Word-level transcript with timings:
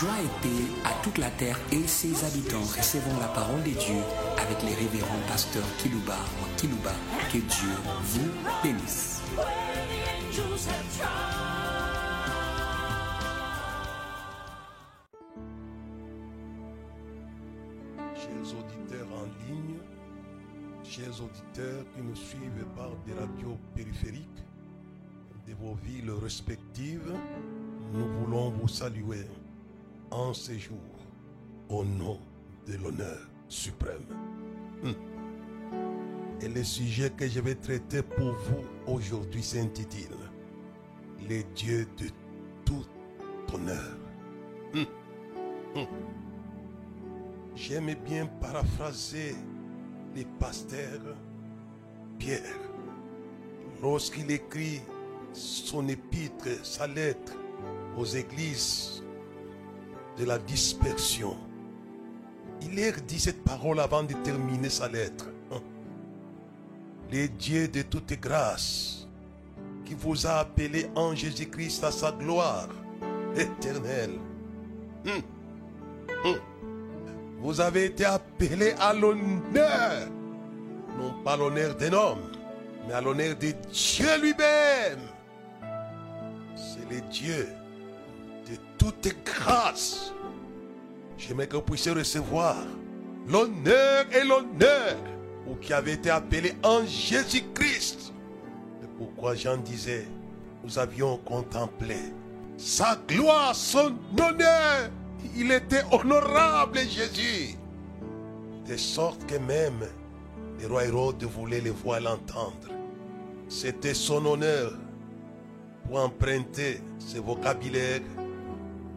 Joie 0.00 0.10
et 0.24 0.42
paix 0.42 0.64
à 0.84 1.04
toute 1.04 1.18
la 1.18 1.30
terre 1.30 1.56
et 1.70 1.86
ses 1.86 2.24
habitants. 2.24 2.62
Recevons 2.62 3.16
la 3.20 3.28
parole 3.28 3.62
de 3.62 3.70
Dieu 3.70 4.02
avec 4.36 4.60
les 4.62 4.74
révérends 4.74 5.22
pasteurs 5.28 5.62
Kilouba 5.78 6.16
ou 6.40 6.56
Kilouba. 6.56 6.90
Que 7.30 7.38
Dieu 7.38 7.70
vous 8.02 8.28
bénisse. 8.60 9.22
Chers 18.16 18.58
auditeurs 18.58 19.08
en 19.12 19.26
ligne, 19.46 19.78
chers 20.82 21.22
auditeurs 21.22 21.84
qui 21.94 22.02
nous 22.02 22.16
suivent 22.16 22.66
par 22.74 22.90
des 23.06 23.12
radios 23.12 23.58
périphériques 23.76 24.44
de 25.46 25.54
vos 25.54 25.76
villes 25.84 26.10
respectives, 26.10 27.12
nous 27.92 28.08
voulons 28.18 28.50
vous 28.50 28.66
saluer 28.66 29.28
en 30.10 30.32
ce 30.32 30.52
jour 30.58 30.78
au 31.68 31.84
nom 31.84 32.18
de 32.66 32.76
l'honneur 32.76 33.18
suprême. 33.48 34.06
Hum. 34.82 34.94
Et 36.40 36.48
le 36.48 36.62
sujet 36.62 37.10
que 37.10 37.26
je 37.28 37.40
vais 37.40 37.54
traiter 37.54 38.02
pour 38.02 38.32
vous 38.32 38.92
aujourd'hui 38.92 39.42
s'intitule 39.42 40.16
Les 41.28 41.44
dieux 41.54 41.86
de 41.96 42.06
tout 42.64 42.84
honneur. 43.52 43.96
Hum. 44.74 44.86
Hum. 45.76 45.86
J'aime 47.54 47.94
bien 48.04 48.26
paraphraser 48.26 49.34
les 50.14 50.24
pasteurs 50.38 51.16
Pierre 52.18 52.58
lorsqu'il 53.82 54.30
écrit 54.30 54.80
son 55.32 55.88
épître, 55.88 56.64
sa 56.64 56.86
lettre 56.86 57.34
aux 57.96 58.04
églises 58.04 59.03
de 60.18 60.24
la 60.24 60.38
dispersion. 60.38 61.36
Il 62.62 62.76
leur 62.76 62.94
dit 63.06 63.20
cette 63.20 63.42
parole 63.44 63.80
avant 63.80 64.02
de 64.02 64.14
terminer 64.24 64.70
sa 64.70 64.88
lettre. 64.88 65.26
Les 67.10 67.28
dieux 67.28 67.68
de 67.68 67.82
toute 67.82 68.12
grâce 68.20 69.06
qui 69.84 69.94
vous 69.94 70.26
a 70.26 70.38
appelé 70.40 70.86
en 70.94 71.14
Jésus-Christ 71.14 71.84
à 71.84 71.92
sa 71.92 72.12
gloire 72.12 72.68
éternelle. 73.36 74.18
Hum. 75.06 75.22
Hum. 76.24 76.38
Vous 77.40 77.60
avez 77.60 77.86
été 77.86 78.04
appelé 78.04 78.74
à 78.80 78.94
l'honneur. 78.94 80.08
Non 80.98 81.12
pas 81.22 81.36
l'honneur 81.36 81.74
d'un 81.74 81.92
homme, 81.92 82.30
mais 82.86 82.94
à 82.94 83.00
l'honneur 83.00 83.36
de 83.36 83.52
Dieu 83.70 84.20
lui-même. 84.22 85.00
C'est 86.56 86.88
le 86.90 87.00
Dieu 87.10 87.48
de 88.48 88.56
toute 88.78 89.14
grâce. 89.24 90.12
J'aimerais 91.16 91.46
que 91.46 91.56
vous 91.56 91.62
puissiez 91.62 91.92
recevoir 91.92 92.56
l'honneur 93.26 94.04
et 94.12 94.24
l'honneur 94.24 94.96
vous 95.46 95.56
qui 95.56 95.72
avez 95.72 95.92
été 95.92 96.10
appelé 96.10 96.54
en 96.62 96.84
Jésus-Christ. 96.86 98.12
C'est 98.80 98.90
pourquoi 98.96 99.34
Jean 99.34 99.58
disait, 99.58 100.06
nous 100.62 100.78
avions 100.78 101.18
contemplé 101.18 101.96
sa 102.56 102.98
gloire, 103.08 103.54
son 103.54 103.94
honneur. 104.18 104.90
Il 105.36 105.50
était 105.52 105.82
honorable, 105.90 106.78
Jésus. 106.78 107.56
De 108.66 108.76
sorte 108.76 109.26
que 109.26 109.36
même 109.36 109.86
le 110.60 110.66
roi 110.66 110.84
Hérode 110.84 111.22
voulait 111.24 111.60
le 111.60 111.70
voir 111.70 112.00
l'entendre. 112.00 112.70
C'était 113.48 113.94
son 113.94 114.24
honneur 114.24 114.72
pour 115.86 115.98
emprunter 115.98 116.80
ce 116.98 117.18
vocabulaire 117.18 118.00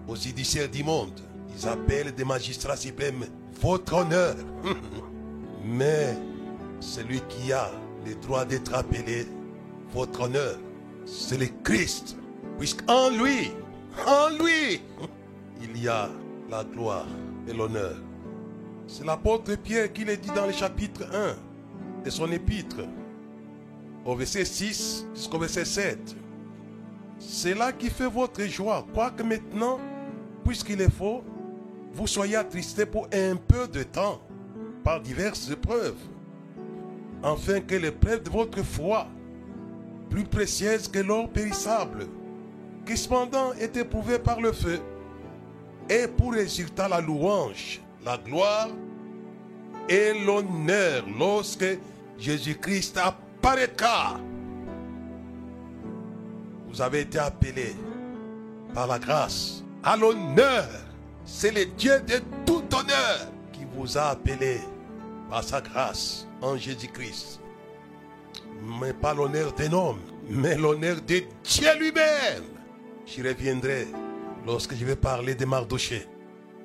aux 0.08 0.16
judiciaires 0.16 0.70
du 0.70 0.84
monde. 0.84 1.20
Ils 1.56 1.68
appellent 1.68 2.14
des 2.14 2.26
magistrats 2.26 2.78
suprêmes 2.78 3.26
votre 3.62 3.94
honneur. 3.94 4.36
Mais 5.66 6.16
celui 6.80 7.22
qui 7.30 7.52
a 7.52 7.72
le 8.06 8.16
droit 8.16 8.46
d'être 8.46 8.74
appelé 8.74 9.28
votre 9.92 10.22
honneur, 10.22 10.58
c'est 11.06 11.38
le 11.38 11.48
Christ. 11.64 12.18
Puisqu'en 12.58 13.10
lui, 13.10 13.52
en 14.06 14.30
lui, 14.44 14.82
il 15.62 15.82
y 15.82 15.88
a 15.88 16.10
la 16.50 16.64
gloire 16.64 17.08
et 17.48 17.54
l'honneur. 17.54 17.96
C'est 18.88 19.06
l'apôtre 19.06 19.56
Pierre 19.56 19.92
qui 19.92 20.06
le 20.06 20.16
dit 20.16 20.32
dans 20.34 20.46
le 20.46 20.54
chapitre 20.54 21.04
1 21.14 22.06
de 22.06 22.10
son 22.10 22.32
épître, 22.32 22.78
au 24.06 24.16
verset 24.16 24.46
6 24.46 25.08
jusqu'au 25.14 25.40
verset 25.40 25.66
7. 25.66 26.16
C'est 27.20 27.54
là 27.54 27.74
qui 27.74 27.90
fait 27.90 28.08
votre 28.08 28.42
joie, 28.44 28.86
quoique 28.94 29.24
maintenant, 29.24 29.80
puisqu'il 30.48 30.80
est 30.80 30.90
faux, 30.90 31.26
vous 31.92 32.08
soyez 32.08 32.38
attristés 32.38 32.86
pour 32.86 33.10
un 33.14 33.36
peu 33.36 33.68
de 33.68 33.84
temps 33.84 34.22
par 34.82 35.02
diverses 35.02 35.52
épreuves, 35.52 35.98
afin 37.22 37.60
que 37.60 37.76
l'épreuve 37.76 38.24
de 38.24 38.30
votre 38.30 38.64
foi, 38.64 39.08
plus 40.10 40.24
précieuse 40.24 40.88
que 40.88 41.00
l'or 41.00 41.28
périssable, 41.30 42.08
qui 42.86 42.96
cependant 42.96 43.52
est 43.60 43.76
éprouvée 43.76 44.20
par 44.20 44.40
le 44.40 44.54
feu, 44.54 44.80
et 45.90 46.08
pour 46.08 46.32
résultat 46.32 46.88
la 46.88 47.02
louange, 47.02 47.82
la 48.06 48.18
gloire 48.18 48.70
et 49.90 50.14
l'honneur 50.26 51.04
lorsque 51.20 51.78
Jésus-Christ 52.18 52.98
apparaîtra. 52.98 54.18
Vous 56.70 56.82
avez 56.82 57.02
été 57.02 57.20
appelés 57.20 57.76
par 58.74 58.88
la 58.88 58.98
grâce 58.98 59.67
à 59.88 59.96
l'honneur. 59.96 60.68
C'est 61.24 61.52
le 61.52 61.66
Dieu 61.78 62.02
de 62.02 62.22
tout 62.46 62.64
honneur 62.76 63.32
qui 63.54 63.62
vous 63.74 63.98
a 63.98 64.10
appelé 64.10 64.60
par 65.30 65.44
sa 65.44 65.62
grâce 65.62 66.28
en 66.42 66.58
Jésus-Christ. 66.58 67.40
Mais 68.82 68.92
pas 68.92 69.14
l'honneur 69.14 69.54
d'un 69.54 69.72
homme, 69.72 70.02
mais 70.30 70.56
l'honneur 70.56 70.98
de 71.08 71.24
Dieu 71.44 71.80
lui-même. 71.80 72.44
J'y 73.06 73.22
reviendrai 73.22 73.88
lorsque 74.46 74.76
je 74.76 74.84
vais 74.84 74.98
parler 74.98 75.36
de 75.36 75.46
Mardoché, 75.46 76.06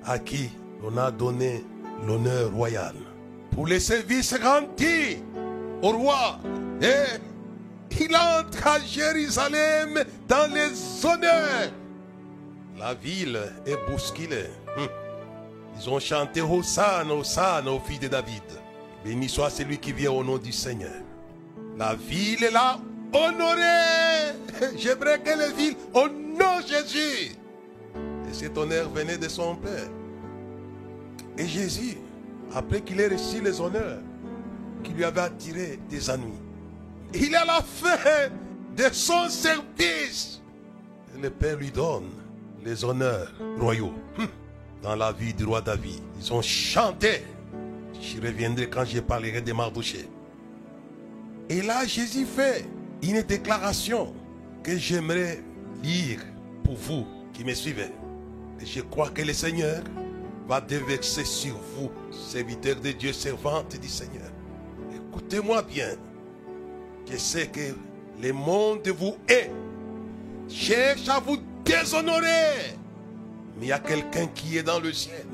à 0.04 0.18
qui 0.18 0.50
on 0.82 0.96
a 0.96 1.12
donné 1.12 1.64
l'honneur 2.04 2.52
royal 2.52 2.94
pour 3.52 3.68
les 3.68 3.78
services 3.78 4.34
rendus 4.42 5.18
au 5.80 5.92
roi. 5.92 6.40
Et 6.80 8.00
il 8.00 8.16
entre 8.16 8.66
à 8.66 8.80
Jérusalem 8.80 10.02
dans 10.26 10.52
les 10.52 11.06
honneurs. 11.06 11.81
La 12.78 12.94
ville 12.94 13.38
est 13.66 13.76
bousculée. 13.90 14.50
Hum. 14.76 14.88
Ils 15.78 15.90
ont 15.90 15.98
chanté 15.98 16.40
Hosanna, 16.40 17.14
Hosanna 17.14 17.70
au 17.70 17.80
fils 17.80 18.00
de 18.00 18.08
David. 18.08 18.42
Béni 19.04 19.28
soit 19.28 19.50
celui 19.50 19.78
qui 19.78 19.92
vient 19.92 20.12
au 20.12 20.22
nom 20.22 20.38
du 20.38 20.52
Seigneur. 20.52 21.02
La 21.76 21.94
ville 21.94 22.42
est 22.44 22.50
là 22.50 22.78
honorée. 23.12 24.36
J'aimerais 24.76 25.20
que 25.20 25.30
la 25.30 25.48
ville 25.50 25.76
honore 25.94 26.60
Jésus. 26.66 27.32
Et 28.28 28.32
cet 28.32 28.56
honneur 28.56 28.88
venait 28.90 29.18
de 29.18 29.28
son 29.28 29.56
Père. 29.56 29.88
Et 31.36 31.46
Jésus, 31.46 31.96
après 32.54 32.80
qu'il 32.80 33.00
ait 33.00 33.08
reçu 33.08 33.40
les 33.40 33.60
honneurs 33.60 34.00
qui 34.84 34.92
lui 34.92 35.04
avaient 35.04 35.22
attiré 35.22 35.78
des 35.88 36.10
ennuis, 36.10 36.32
il 37.14 37.32
est 37.32 37.36
à 37.36 37.44
la 37.44 37.62
fin 37.62 38.28
de 38.76 38.84
son 38.92 39.28
service. 39.28 40.40
Et 41.14 41.20
le 41.20 41.30
Père 41.30 41.56
lui 41.56 41.70
donne 41.70 42.10
les 42.64 42.84
honneurs 42.84 43.32
royaux. 43.58 43.92
Hum. 44.18 44.28
Dans 44.82 44.96
la 44.96 45.12
vie 45.12 45.32
du 45.32 45.44
roi 45.44 45.60
David, 45.60 46.00
ils 46.20 46.32
ont 46.32 46.42
chanté. 46.42 47.22
J'y 48.00 48.18
reviendrai 48.18 48.68
quand 48.68 48.84
je 48.84 49.00
parlerai 49.00 49.40
de 49.40 49.52
Mardoché. 49.52 50.08
Et 51.48 51.62
là, 51.62 51.86
Jésus 51.86 52.24
fait 52.24 52.64
une 53.02 53.22
déclaration 53.22 54.12
que 54.62 54.76
j'aimerais 54.76 55.42
lire 55.82 56.20
pour 56.64 56.74
vous 56.74 57.06
qui 57.32 57.44
me 57.44 57.54
suivez. 57.54 57.90
Et 58.60 58.66
je 58.66 58.80
crois 58.80 59.10
que 59.10 59.22
le 59.22 59.32
Seigneur 59.32 59.82
va 60.48 60.60
déverser 60.60 61.24
sur 61.24 61.54
vous, 61.76 61.90
serviteurs 62.10 62.80
de 62.80 62.90
Dieu, 62.90 63.12
servantes 63.12 63.78
du 63.80 63.88
Seigneur. 63.88 64.30
Écoutez-moi 64.94 65.62
bien. 65.62 65.90
Je 67.10 67.16
sais 67.16 67.46
que 67.46 67.74
le 68.20 68.32
monde 68.32 68.86
vous 68.88 69.16
est, 69.28 69.50
cherche 70.48 71.08
à 71.08 71.20
vous 71.20 71.38
déshonorer. 71.64 72.76
Mais 73.56 73.66
il 73.66 73.68
y 73.68 73.72
a 73.72 73.78
quelqu'un 73.78 74.26
qui 74.28 74.58
est 74.58 74.62
dans 74.62 74.80
le 74.80 74.92
ciel, 74.92 75.26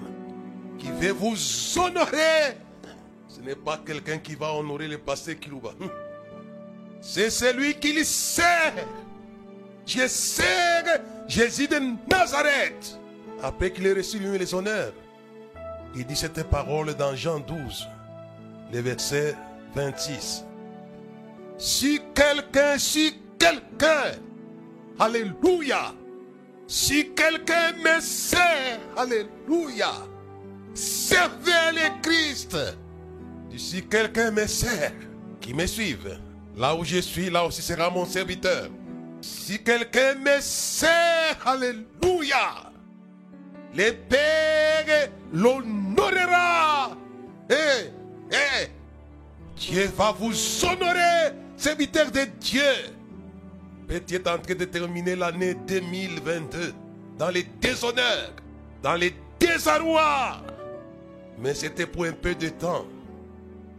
qui 0.78 0.90
veut 0.90 1.12
vous 1.12 1.36
honorer. 1.78 2.56
Ce 3.28 3.40
n'est 3.40 3.54
pas 3.56 3.80
quelqu'un 3.84 4.18
qui 4.18 4.34
va 4.34 4.52
honorer 4.52 4.88
le 4.88 4.98
passé 4.98 5.36
qui 5.36 5.50
nous 5.50 5.60
va. 5.60 5.70
C'est 7.00 7.30
celui 7.30 7.74
qui 7.74 7.92
le 7.92 8.04
sert. 8.04 8.74
Je 9.86 10.06
Jésus 11.28 11.68
de 11.68 11.80
Nazareth. 12.10 12.98
Après 13.42 13.70
qu'il 13.70 13.86
ait 13.86 13.92
reçu 13.92 14.18
lui 14.18 14.36
les 14.36 14.52
honneurs, 14.52 14.92
il 15.94 16.04
dit 16.04 16.16
cette 16.16 16.42
parole 16.44 16.94
dans 16.94 17.14
Jean 17.14 17.38
12, 17.38 17.88
le 18.72 18.80
verset 18.80 19.36
26. 19.74 20.44
Si 21.56 22.00
quelqu'un, 22.14 22.76
si 22.76 23.14
quelqu'un, 23.38 24.12
Alléluia, 24.98 25.94
Si 26.70 27.12
quelqu'un 27.14 27.72
me 27.82 27.98
sert, 27.98 28.78
Alléluia, 28.94 29.90
servez 30.74 31.72
le 31.72 32.02
Christ. 32.02 32.54
Si 33.56 33.82
quelqu'un 33.86 34.30
me 34.30 34.46
sert, 34.46 34.92
qui 35.40 35.54
me 35.54 35.66
suive, 35.66 36.20
là 36.54 36.76
où 36.76 36.84
je 36.84 36.98
suis, 36.98 37.30
là 37.30 37.46
aussi 37.46 37.62
sera 37.62 37.88
mon 37.88 38.04
serviteur. 38.04 38.68
Si 39.22 39.58
quelqu'un 39.64 40.16
me 40.16 40.40
sert, 40.40 41.38
Alléluia, 41.46 42.70
le 43.74 43.90
Père 43.92 45.08
l'honorera. 45.32 46.90
Eh, 47.50 47.90
eh, 48.30 48.66
Dieu 49.56 49.90
va 49.96 50.12
vous 50.12 50.34
honorer, 50.66 51.32
serviteur 51.56 52.10
de 52.10 52.26
Dieu. 52.38 52.97
Peut-être 53.88 54.28
en 54.28 54.38
train 54.38 54.54
de 54.54 54.66
terminer 54.66 55.16
l'année 55.16 55.54
2022 55.54 56.74
dans 57.18 57.30
les 57.30 57.44
déshonneurs, 57.60 58.32
dans 58.82 58.94
les 58.94 59.14
désarrois. 59.40 60.42
Mais 61.38 61.54
c'était 61.54 61.86
pour 61.86 62.04
un 62.04 62.12
peu 62.12 62.34
de 62.34 62.50
temps. 62.50 62.84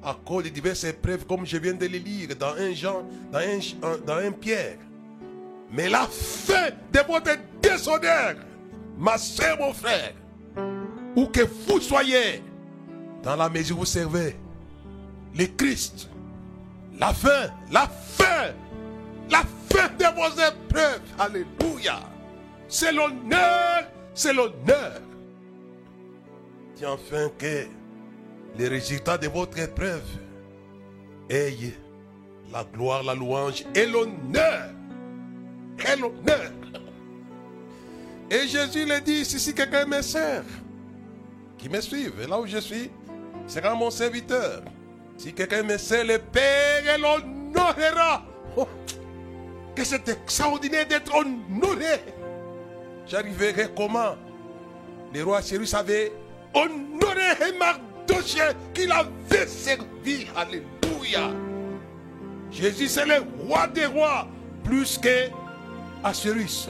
À 0.03 0.17
cause 0.25 0.45
de 0.45 0.49
diverses 0.49 0.85
épreuves, 0.85 1.25
comme 1.25 1.45
je 1.45 1.57
viens 1.57 1.73
de 1.73 1.85
les 1.85 1.99
lire 1.99 2.29
dans 2.39 2.53
un 2.53 2.73
Jean, 2.73 3.03
dans 3.31 3.39
un, 3.39 3.97
dans 4.05 4.15
un 4.15 4.31
Pierre. 4.31 4.77
Mais 5.71 5.89
la 5.89 6.07
fin 6.07 6.69
de 6.91 6.99
votre 7.07 7.37
déshonneur, 7.61 8.35
ma 8.97 9.17
soeur, 9.17 9.59
mon 9.59 9.73
frère, 9.73 10.13
où 11.15 11.27
que 11.27 11.41
vous 11.67 11.81
soyez, 11.81 12.41
dans 13.21 13.35
la 13.35 13.49
mesure 13.49 13.75
où 13.75 13.79
vous 13.81 13.85
servez 13.85 14.35
le 15.37 15.45
Christ, 15.45 16.09
la 16.97 17.13
fin, 17.13 17.49
la 17.71 17.87
fin, 17.87 18.53
la 19.29 19.43
fin 19.71 19.89
de 19.97 20.05
vos 20.15 20.33
épreuves, 20.33 21.01
alléluia, 21.17 21.99
c'est 22.67 22.91
l'honneur, 22.91 23.83
c'est 24.13 24.33
l'honneur. 24.33 25.01
Et 26.81 26.85
enfin 26.85 27.29
que 27.37 27.65
les 28.57 28.67
résultats 28.67 29.17
de 29.17 29.27
votre 29.27 29.59
épreuve 29.59 30.07
aient 31.29 31.53
la 32.51 32.63
gloire, 32.63 33.03
la 33.03 33.13
louange 33.13 33.65
et 33.75 33.85
l'honneur. 33.85 34.69
Et 35.79 35.99
l'honneur. 35.99 36.51
Et 38.31 38.47
Jésus 38.47 38.85
le 38.85 38.99
dit, 39.01 39.25
si, 39.25 39.39
si 39.39 39.53
quelqu'un 39.53 39.85
me 39.85 40.01
sert, 40.01 40.43
qui 41.57 41.67
me 41.69 41.81
suive, 41.81 42.27
là 42.29 42.39
où 42.39 42.45
je 42.45 42.59
suis, 42.59 42.91
sera 43.47 43.73
mon 43.73 43.89
serviteur. 43.89 44.61
Si 45.17 45.33
quelqu'un 45.33 45.63
me 45.63 45.77
sert, 45.77 46.05
le 46.05 46.19
Père 46.19 46.97
l'honorera. 46.97 48.23
Oh, 48.55 48.67
c'est 49.83 50.07
extraordinaire 50.07 50.87
d'être 50.87 51.13
honoré. 51.13 51.99
J'arriverai 53.07 53.69
comment? 53.75 54.15
Le 55.13 55.23
roi 55.23 55.41
Cyrus 55.41 55.73
avait 55.73 56.11
honoré 56.53 57.57
Mardoché 57.57 58.41
qu'il 58.73 58.91
avait 58.91 59.47
servi. 59.47 60.27
Alléluia. 60.35 61.31
Jésus, 62.51 62.87
c'est 62.87 63.05
le 63.05 63.23
roi 63.47 63.67
des 63.67 63.85
rois, 63.85 64.27
plus 64.63 64.97
que 64.97 65.29
Assyrus. 66.03 66.69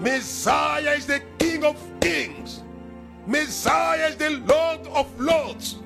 Messiah 0.00 0.96
is 0.96 1.06
the 1.06 1.20
King 1.38 1.64
of 1.64 1.76
Kings. 2.00 2.62
Messiah 3.26 4.08
is 4.08 4.16
the 4.16 4.30
Lord 4.48 4.88
of 4.94 5.06
Lords. 5.18 5.76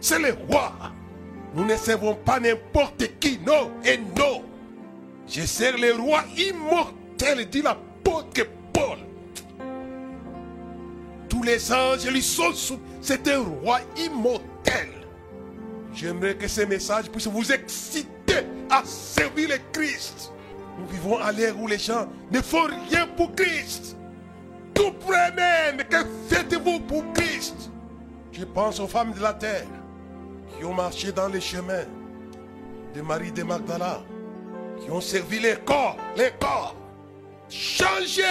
C'est 0.00 0.18
le 0.18 0.36
roi. 0.48 0.72
Nous 1.54 1.64
ne 1.64 1.76
servons 1.76 2.14
pas 2.14 2.40
n'importe 2.40 3.18
qui, 3.18 3.38
non 3.46 3.70
et 3.84 3.98
non. 4.16 4.44
Je 5.30 5.46
sers 5.46 5.78
le 5.78 5.94
roi 5.94 6.24
immortel, 6.36 7.48
dit 7.48 7.62
l'apôtre 7.62 8.48
Paul. 8.72 8.98
Tous 11.28 11.44
les 11.44 11.72
anges 11.72 12.04
lui 12.10 12.20
sont 12.20 12.52
sous. 12.52 12.80
C'est 13.00 13.28
un 13.28 13.38
roi 13.38 13.78
immortel. 13.96 14.88
J'aimerais 15.94 16.34
que 16.34 16.48
ce 16.48 16.62
message 16.62 17.08
puisse 17.10 17.28
vous 17.28 17.52
exciter 17.52 18.44
à 18.68 18.82
servir 18.84 19.50
le 19.50 19.56
Christ. 19.72 20.32
Nous 20.76 20.86
vivons 20.88 21.18
à 21.18 21.30
l'ère 21.30 21.56
où 21.60 21.68
les 21.68 21.78
gens 21.78 22.08
ne 22.32 22.40
font 22.40 22.66
rien 22.88 23.06
pour 23.06 23.32
Christ. 23.36 23.96
Tout 24.74 24.94
même 25.36 25.84
que 25.88 25.96
faites-vous 26.28 26.80
pour 26.80 27.04
Christ? 27.12 27.70
Je 28.32 28.44
pense 28.44 28.80
aux 28.80 28.88
femmes 28.88 29.12
de 29.12 29.20
la 29.20 29.34
terre 29.34 29.66
qui 30.58 30.64
ont 30.64 30.74
marché 30.74 31.12
dans 31.12 31.28
les 31.28 31.40
chemins 31.40 31.84
de 32.94 33.00
Marie 33.02 33.30
de 33.30 33.42
Magdala, 33.42 34.02
qui 34.80 34.90
ont 34.90 35.00
servi 35.00 35.38
les 35.38 35.56
corps, 35.64 35.96
les 36.16 36.30
corps. 36.40 36.74
Changez, 37.48 38.22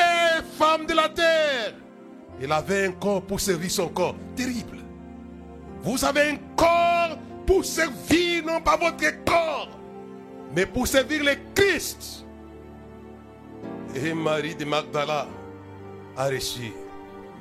femme 0.57 0.85
de 0.85 0.93
la 0.93 1.09
terre. 1.09 1.73
Il 2.41 2.51
avait 2.51 2.87
un 2.87 2.91
corps 2.93 3.21
pour 3.21 3.39
servir 3.39 3.69
son 3.69 3.89
corps. 3.89 4.15
Terrible. 4.35 4.77
Vous 5.81 6.03
avez 6.03 6.31
un 6.31 6.37
corps 6.55 7.17
pour 7.45 7.65
servir, 7.65 8.45
non 8.45 8.61
pas 8.61 8.77
votre 8.77 9.23
corps, 9.25 9.69
mais 10.55 10.65
pour 10.65 10.87
servir 10.87 11.23
le 11.23 11.33
Christ. 11.53 12.25
Et 13.95 14.13
Marie 14.13 14.55
de 14.55 14.65
Magdala 14.65 15.27
a 16.15 16.27
reçu 16.27 16.71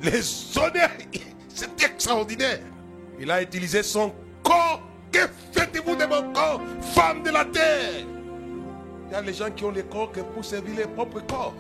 les 0.03 0.57
honneurs. 0.57 0.91
C'est 1.49 1.83
extraordinaire. 1.83 2.61
Il 3.19 3.31
a 3.31 3.43
utilisé 3.43 3.83
son 3.83 4.13
corps. 4.43 4.83
Que 5.11 5.21
faites-vous 5.53 5.97
de 5.97 6.05
mon 6.05 6.33
corps, 6.33 6.61
femme 6.95 7.23
de 7.23 7.31
la 7.31 7.45
terre? 7.45 8.05
Il 9.09 9.13
y 9.13 9.15
a 9.17 9.23
les 9.23 9.33
gens 9.33 9.51
qui 9.51 9.65
ont 9.65 9.71
le 9.71 9.83
corps 9.83 10.13
que 10.13 10.21
pour 10.21 10.45
servir 10.45 10.77
leur 10.77 10.89
propre 10.91 11.21
corps. 11.27 11.55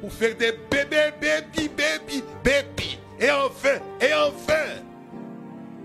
Pour 0.00 0.12
faire 0.12 0.34
des 0.36 0.52
bébés, 0.70 1.12
baby, 1.20 1.68
baby, 1.68 2.24
baby. 2.42 2.98
Et 3.20 3.30
enfin, 3.30 3.78
et 4.00 4.12
enfin, 4.14 4.82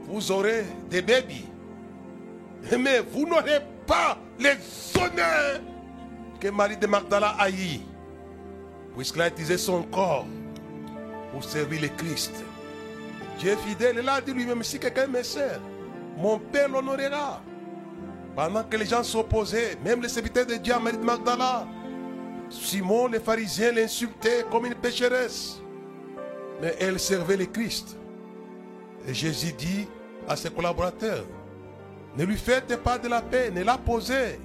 vous 0.07 0.31
aurez 0.31 0.63
des 0.89 1.01
bébés. 1.01 1.45
Mais 2.77 2.99
vous 2.99 3.25
n'aurez 3.25 3.59
pas 3.85 4.17
les 4.39 4.55
honneurs 4.97 5.59
que 6.39 6.47
Marie 6.49 6.77
de 6.77 6.87
Magdala 6.87 7.35
a 7.37 7.49
eu. 7.49 7.79
Puisqu'il 8.95 9.21
a 9.21 9.27
utilisé 9.27 9.57
son 9.57 9.83
corps 9.83 10.25
pour 11.31 11.43
servir 11.43 11.81
le 11.81 11.87
Christ. 11.89 12.33
Dieu 13.39 13.51
est 13.51 13.57
fidèle. 13.57 13.99
Il 14.01 14.09
a 14.09 14.21
dit 14.21 14.33
lui-même, 14.33 14.63
si 14.63 14.79
quelqu'un 14.79 15.07
me 15.07 15.21
sert, 15.21 15.59
mon 16.17 16.39
Père 16.39 16.69
l'honorera. 16.69 17.41
Pendant 18.39 18.63
que 18.63 18.77
les 18.77 18.85
gens 18.85 19.03
s'opposaient, 19.03 19.77
même 19.83 20.01
les 20.01 20.07
serviteurs 20.07 20.45
de 20.45 20.55
Dieu, 20.55 20.73
Marie 20.81 20.97
de 20.97 21.03
Magdala, 21.03 21.67
Simon, 22.49 23.07
les 23.07 23.19
pharisiens 23.19 23.73
l'insultaient 23.73 24.45
comme 24.49 24.65
une 24.65 24.75
pécheresse. 24.75 25.59
Mais 26.61 26.73
elle 26.79 26.97
servait 27.01 27.35
le 27.35 27.47
Christ. 27.47 27.97
Et 29.05 29.13
Jésus 29.13 29.51
dit 29.51 29.89
à 30.25 30.37
ses 30.37 30.49
collaborateurs, 30.49 31.25
ne 32.15 32.23
lui 32.23 32.37
faites 32.37 32.81
pas 32.81 32.97
de 32.97 33.09
la 33.09 33.21
peine, 33.21 33.55
ne 33.55 33.63
la 33.63 33.77
posez 33.77 34.39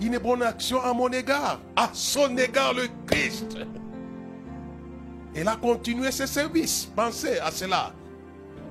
une 0.00 0.16
bonne 0.18 0.44
action 0.44 0.80
à 0.80 0.92
mon 0.92 1.08
égard, 1.08 1.60
à 1.74 1.90
son 1.92 2.38
égard 2.38 2.72
le 2.72 2.86
Christ. 3.04 3.58
Elle 5.34 5.48
a 5.48 5.56
continué 5.56 6.12
ses 6.12 6.28
services. 6.28 6.88
Pensez 6.94 7.40
à 7.40 7.50
cela. 7.50 7.92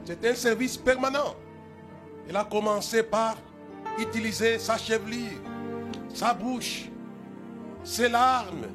C'est 0.06 0.26
un 0.26 0.36
service 0.36 0.78
permanent. 0.78 1.36
Elle 2.30 2.38
a 2.38 2.46
commencé 2.46 3.04
par 3.04 3.36
utiliser 4.00 4.60
sa 4.60 4.78
chevelure, 4.78 5.40
sa 6.14 6.34
bouche, 6.34 6.90
ses 7.84 8.10
larmes, 8.10 8.68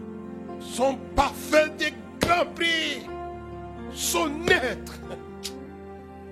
son 0.61 0.97
parfum 1.15 1.69
de 1.79 1.87
grand 2.21 2.47
prix, 2.55 3.07
son 3.93 4.47
être. 4.47 5.01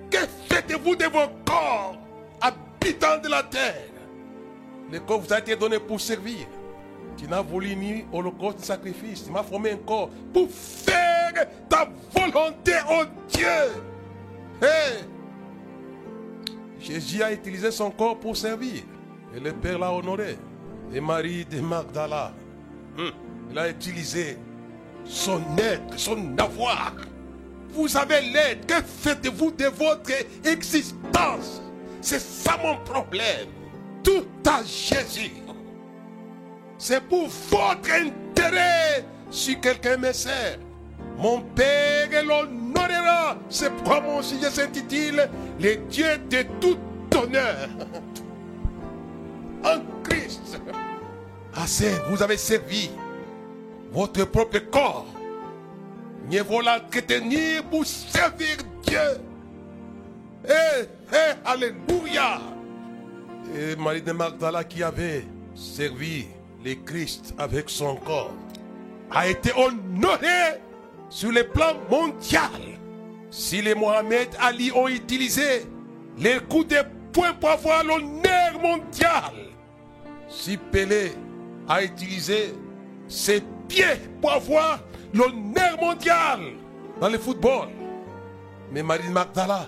Que 0.09 0.19
faites-vous 0.49 0.95
de 0.95 1.05
vos 1.05 1.27
corps, 1.45 1.97
habitants 2.41 3.19
de 3.23 3.29
la 3.29 3.43
terre? 3.43 3.91
Le 4.91 4.99
corps 4.99 5.19
vous 5.19 5.33
a 5.33 5.39
été 5.39 5.55
donné 5.55 5.79
pour 5.79 5.99
servir. 5.99 6.47
Tu 7.17 7.27
n'as 7.27 7.41
voulu 7.41 7.75
ni 7.75 8.05
holocauste 8.13 8.59
ni 8.59 8.65
sacrifice. 8.65 9.25
Tu 9.25 9.31
m'as 9.31 9.43
formé 9.43 9.71
un 9.71 9.77
corps 9.77 10.09
pour 10.33 10.47
faire 10.49 11.47
ta 11.67 11.89
volonté, 12.13 12.73
oh 12.89 13.03
Dieu. 13.27 13.47
Hey. 14.61 15.16
Jésus 16.79 17.21
a 17.23 17.31
utilisé 17.31 17.71
son 17.71 17.91
corps 17.91 18.19
pour 18.19 18.35
servir. 18.35 18.83
Et 19.35 19.39
le 19.39 19.51
Père 19.53 19.79
l'a 19.79 19.91
honoré. 19.91 20.37
Et 20.93 21.01
Marie 21.01 21.45
de 21.45 21.59
Magdala, 21.59 22.33
hum, 22.97 23.11
il 23.51 23.57
a 23.57 23.69
utilisé 23.69 24.37
son 25.03 25.41
être, 25.57 25.97
son 25.97 26.37
avoir. 26.37 26.93
Vous 27.69 27.97
avez 27.97 28.21
l'aide. 28.21 28.65
Que 28.65 28.81
faites-vous 28.81 29.51
de 29.51 29.65
votre 29.65 30.11
existence? 30.45 31.61
C'est 32.01 32.21
ça 32.21 32.57
mon 32.63 32.77
problème. 32.83 33.49
Tout 34.03 34.25
à 34.45 34.63
Jésus. 34.63 35.33
C'est 36.77 37.01
pour 37.01 37.27
votre 37.49 37.91
intérêt 37.91 39.03
si 39.29 39.59
quelqu'un 39.59 39.97
me 39.97 40.13
sert. 40.13 40.59
Mon 41.17 41.41
Père 41.41 42.23
l'honorera. 42.23 43.37
C'est 43.49 43.71
pourquoi 43.71 44.01
mon 44.01 44.21
sujet 44.21 44.49
s'intitule 44.49 45.29
Les 45.59 45.77
dieux 45.77 46.17
de 46.29 46.43
tout 46.59 46.77
honneur. 47.15 47.69
En 49.63 49.79
Christ. 50.03 50.59
Assez, 51.55 51.91
vous 52.09 52.21
avez 52.21 52.37
servi 52.37 52.91
votre 53.91 54.25
propre 54.25 54.59
corps 54.59 55.07
Mieux 56.29 56.43
vaut 56.43 56.61
l'entretenir 56.61 57.63
pour 57.63 57.85
servir 57.85 58.57
Dieu. 58.85 58.99
Eh, 60.47 60.85
eh, 61.13 61.33
alléluia. 61.43 62.39
Et 63.55 63.75
Marie 63.75 64.01
de 64.01 64.11
Magdala 64.11 64.63
qui 64.63 64.83
avait 64.83 65.25
servi 65.55 66.27
le 66.63 66.75
Christ 66.85 67.33
avec 67.37 67.69
son 67.69 67.95
corps 67.95 68.33
a 69.09 69.27
été 69.27 69.51
honorée 69.55 70.59
sur 71.09 71.31
le 71.31 71.43
plan 71.43 71.73
mondial. 71.89 72.51
Si 73.29 73.61
les 73.61 73.75
Mohamed 73.75 74.29
Ali 74.39 74.71
ont 74.73 74.87
utilisé 74.87 75.65
les 76.17 76.39
coups 76.49 76.67
de 76.67 76.77
poing 77.11 77.33
pour 77.33 77.49
avoir 77.49 77.83
l'honneur 77.83 78.59
mondial, 78.61 79.33
si 80.29 80.57
Pelé 80.57 81.11
a 81.67 81.83
utilisé 81.83 82.53
ses 83.07 83.41
pieds 83.67 83.85
pour 84.21 84.31
avoir 84.31 84.79
l'honneur 85.13 85.79
mondial 85.79 86.39
dans 86.99 87.09
le 87.09 87.17
football, 87.17 87.69
mais 88.71 88.83
Marie 88.83 89.09
Magdala 89.09 89.67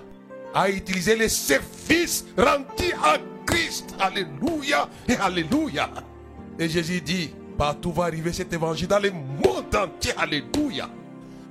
a 0.53 0.69
utilisé 0.69 1.15
les 1.15 1.29
services 1.29 2.25
rendus 2.37 2.93
à 3.03 3.17
Christ. 3.45 3.95
Alléluia 3.99 4.89
et 5.07 5.15
Alléluia. 5.15 5.89
Et 6.57 6.67
Jésus 6.67 7.01
dit, 7.01 7.33
partout 7.57 7.91
va 7.91 8.05
arriver 8.05 8.33
cet 8.33 8.51
évangile 8.51 8.87
dans 8.87 8.99
le 8.99 9.11
monde 9.11 9.75
entier. 9.75 10.11
Alléluia. 10.17 10.89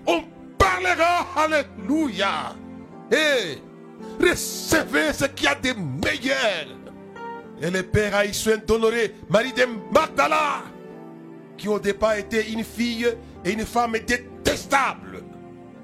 On 0.09 0.25
parlera. 0.57 1.27
Alléluia. 1.37 2.57
Et 3.13 3.59
recevez 4.21 5.13
ce 5.13 5.27
qu'il 5.27 5.45
y 5.45 5.49
a 5.49 5.55
de 5.55 5.75
meilleur. 5.79 6.67
Et 7.61 7.71
le 7.71 7.83
Père 7.83 8.15
soin 8.33 8.57
d'honorer 8.57 9.15
Marie 9.29 9.53
de 9.53 9.67
Magdala, 9.93 10.63
qui 11.57 11.69
au 11.69 11.79
départ 11.79 12.15
était 12.15 12.51
une 12.51 12.65
fille 12.65 13.09
et 13.45 13.51
une 13.51 13.67
femme 13.67 13.93
détestable. 14.07 15.23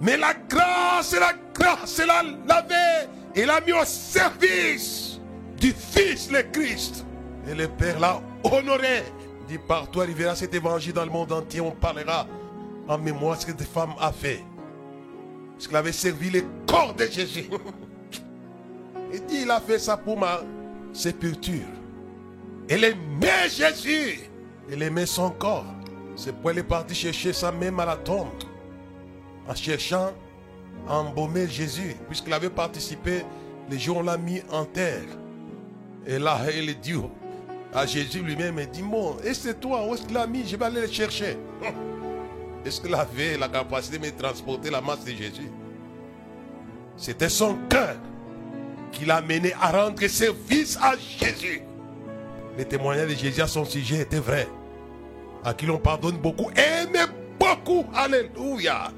Mais 0.00 0.16
la 0.16 0.34
grâce 0.48 1.12
la 1.12 1.32
grâce, 1.52 1.98
l'a 1.98 2.22
lavé 2.22 3.08
et 3.34 3.44
l'a 3.44 3.60
mis 3.60 3.72
au 3.72 3.84
service 3.84 5.20
du 5.58 5.72
Fils 5.72 6.30
le 6.30 6.42
Christ. 6.42 7.04
Et 7.48 7.54
le 7.54 7.68
Père 7.68 7.98
l'a 7.98 8.20
honoré. 8.44 9.02
Dit 9.48 9.58
partout 9.58 10.00
arrivera 10.00 10.34
cet 10.34 10.54
évangile 10.54 10.92
dans 10.92 11.04
le 11.04 11.10
monde 11.10 11.32
entier. 11.32 11.60
On 11.60 11.72
parlera 11.72 12.26
en 12.88 12.98
mémoire 12.98 13.40
ce 13.40 13.46
que 13.46 13.52
cette 13.52 13.68
femme 13.68 13.94
a 14.00 14.12
fait. 14.12 14.42
Parce 15.52 15.66
qu'elle 15.66 15.76
avait 15.76 15.92
servi 15.92 16.30
le 16.30 16.42
corps 16.66 16.94
de 16.94 17.06
Jésus. 17.06 17.48
Il 19.12 19.24
dit 19.26 19.42
il 19.42 19.50
a 19.50 19.60
fait 19.60 19.78
ça 19.78 19.96
pour 19.96 20.18
ma 20.18 20.40
sépulture. 20.92 21.68
Elle 22.68 22.84
aimait 22.84 23.48
Jésus. 23.48 24.20
Elle 24.70 24.82
aimait 24.82 25.06
son 25.06 25.30
corps. 25.30 25.66
C'est 26.16 26.32
pourquoi 26.32 26.52
elle 26.52 26.58
est 26.58 26.62
partie 26.64 26.94
chercher 26.94 27.32
sa 27.32 27.52
même 27.52 27.78
à 27.80 27.86
la 27.86 27.96
tombe. 27.96 28.28
En 29.48 29.54
cherchant 29.54 30.12
à 30.88 30.96
embaumer 30.98 31.46
Jésus. 31.48 31.94
Puisqu'il 32.08 32.32
avait 32.32 32.50
participé, 32.50 33.24
les 33.70 33.78
jours 33.78 34.02
l'a 34.02 34.16
mis 34.16 34.42
en 34.50 34.64
terre. 34.64 35.04
Et 36.06 36.18
là, 36.18 36.38
il 36.54 36.78
dit 36.80 36.94
à 37.72 37.86
Jésus 37.86 38.20
lui-même, 38.20 38.58
il 38.58 38.68
dit, 38.68 38.82
bon, 38.82 39.16
et 39.24 39.34
c'est 39.34 39.60
toi, 39.60 39.86
où 39.86 39.94
est-ce 39.94 40.02
qu'il 40.02 40.14
l'a 40.14 40.26
mis? 40.26 40.46
Je 40.46 40.56
vais 40.56 40.64
aller 40.64 40.82
le 40.82 40.86
chercher. 40.86 41.36
Est-ce 42.64 42.80
qu'il 42.80 42.94
avait 42.94 43.36
la 43.36 43.48
capacité 43.48 43.98
de 43.98 44.16
transporter 44.16 44.70
la 44.70 44.80
masse 44.80 45.04
de 45.04 45.10
Jésus 45.10 45.50
C'était 46.96 47.28
son 47.28 47.56
cœur 47.68 47.96
qui 48.90 49.04
l'a 49.04 49.20
mené 49.20 49.52
à 49.60 49.70
rendre 49.70 50.06
service 50.06 50.78
à 50.80 50.94
Jésus? 50.96 51.62
Les 52.56 52.64
témoignages 52.64 53.10
de 53.10 53.14
Jésus 53.14 53.42
à 53.42 53.46
son 53.46 53.64
sujet 53.64 54.00
étaient 54.00 54.20
vrais. 54.20 54.48
À 55.44 55.52
qui 55.52 55.66
l'on 55.66 55.78
pardonne 55.78 56.16
beaucoup, 56.16 56.50
aime 56.56 56.96
beaucoup. 57.38 57.84
Alléluia. 57.94 58.90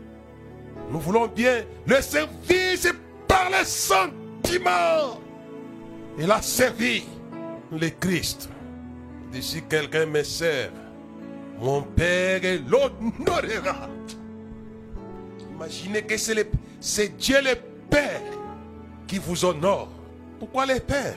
Nous 0.90 1.00
voulons 1.00 1.26
bien 1.26 1.64
le 1.86 2.00
service 2.00 2.88
par 3.26 3.50
les 3.50 3.64
sentiments. 3.64 5.20
Il 6.18 6.30
a 6.30 6.40
servi 6.40 7.04
le 7.72 7.88
Christ. 7.88 8.48
D'ici 9.32 9.62
quelqu'un 9.68 10.06
me 10.06 10.22
sert, 10.22 10.70
mon 11.60 11.82
Père 11.82 12.40
l'honorera. 12.68 13.88
Imaginez 15.54 16.02
que 16.02 16.16
c'est 16.16 17.16
Dieu 17.16 17.38
le 17.42 17.54
Père 17.88 18.20
qui 19.06 19.18
vous 19.18 19.44
honore. 19.44 19.88
Pourquoi 20.38 20.66
le 20.66 20.78
Père? 20.80 21.16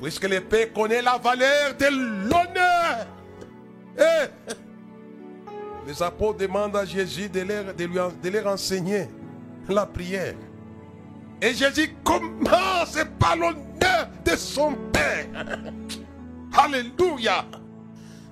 Puisque 0.00 0.28
le 0.28 0.40
Père 0.40 0.72
connaît 0.72 1.02
la 1.02 1.18
valeur 1.18 1.74
de 1.76 1.86
l'honneur? 2.28 3.06
Eh, 3.98 4.52
les 5.86 6.02
apôtres 6.02 6.38
demandent 6.38 6.76
à 6.76 6.84
Jésus 6.84 7.28
de 7.28 7.40
leur, 7.40 7.74
de, 7.74 8.28
leur 8.28 8.46
enseigner 8.46 9.08
la 9.68 9.86
prière. 9.86 10.34
Et 11.40 11.52
Jésus 11.54 11.94
commence 12.02 12.98
par 13.18 13.36
l'honneur 13.36 14.08
de 14.24 14.36
son 14.36 14.74
Père. 14.92 15.26
Alléluia. 16.56 17.44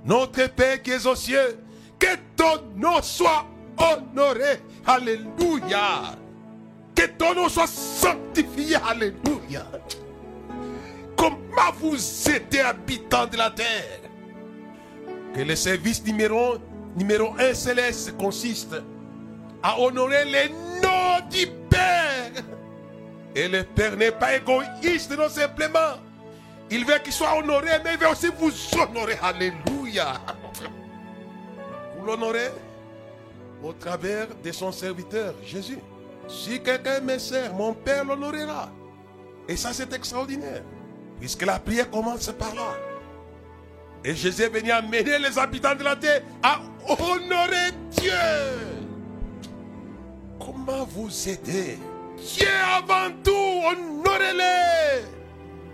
Notre 0.05 0.49
Père 0.49 0.83
qui 0.83 0.91
est 0.91 1.07
aux 1.07 1.15
cieux, 1.15 1.59
que 1.99 2.17
ton 2.37 2.63
nom 2.77 3.01
soit 3.03 3.47
honoré. 3.79 4.61
Alléluia. 4.87 6.17
Que 6.95 7.07
ton 7.07 7.35
nom 7.35 7.49
soit 7.49 7.69
sanctifié. 7.69 8.77
Alléluia. 8.89 9.67
Comment 11.17 11.73
vous 11.81 11.97
êtes 12.29 12.55
habitants 12.59 13.27
de 13.27 13.37
la 13.37 13.51
terre? 13.51 14.01
Que 15.35 15.41
le 15.43 15.55
service 15.55 16.05
numéro, 16.05 16.57
numéro 16.97 17.35
un 17.39 17.55
céleste 17.55 18.17
consiste 18.17 18.75
à 19.63 19.81
honorer 19.81 20.25
les 20.25 20.49
noms 20.83 21.27
du 21.31 21.47
Père. 21.71 22.43
Et 23.35 23.49
le 23.49 23.63
Père 23.63 23.97
n'est 23.97 24.11
pas 24.11 24.37
égoïste, 24.37 25.17
non 25.17 25.29
simplement. 25.29 25.97
Il 26.71 26.85
veut 26.85 26.99
qu'il 26.99 27.13
soit 27.13 27.39
honoré, 27.39 27.69
mais 27.85 27.95
il 27.95 27.99
veut 27.99 28.09
aussi 28.09 28.29
vous 28.39 28.53
honorer. 28.79 29.17
Alléluia. 29.23 29.82
Vous 31.99 32.07
l'honorez 32.07 32.51
au 33.63 33.73
travers 33.73 34.29
de 34.43 34.53
son 34.53 34.73
serviteur, 34.73 35.35
Jésus. 35.45 35.79
Si 36.29 36.61
quelqu'un 36.63 37.01
me 37.01 37.19
sert, 37.19 37.53
mon 37.55 37.75
Père 37.75 38.05
l'honorera. 38.05 38.71
Et 39.49 39.57
ça, 39.57 39.73
c'est 39.73 39.93
extraordinaire. 39.93 40.63
Puisque 41.21 41.45
la 41.45 41.59
prière 41.59 41.91
commence 41.91 42.31
par 42.39 42.55
là. 42.55 42.77
Et 44.05 44.15
Jésus 44.15 44.43
est 44.43 44.49
venu 44.49 44.71
amener 44.71 45.19
les 45.19 45.39
habitants 45.39 45.75
de 45.75 45.85
la 45.85 45.95
terre 45.95 46.23
à 46.43 46.61
honorer 46.89 47.71
Dieu. 47.91 48.13
Comment 50.39 50.85
vous 50.87 51.29
aider? 51.29 51.79
Dieu 52.17 52.49
avant 52.77 53.11
tout, 53.23 53.31
honorez-les. 53.31 55.07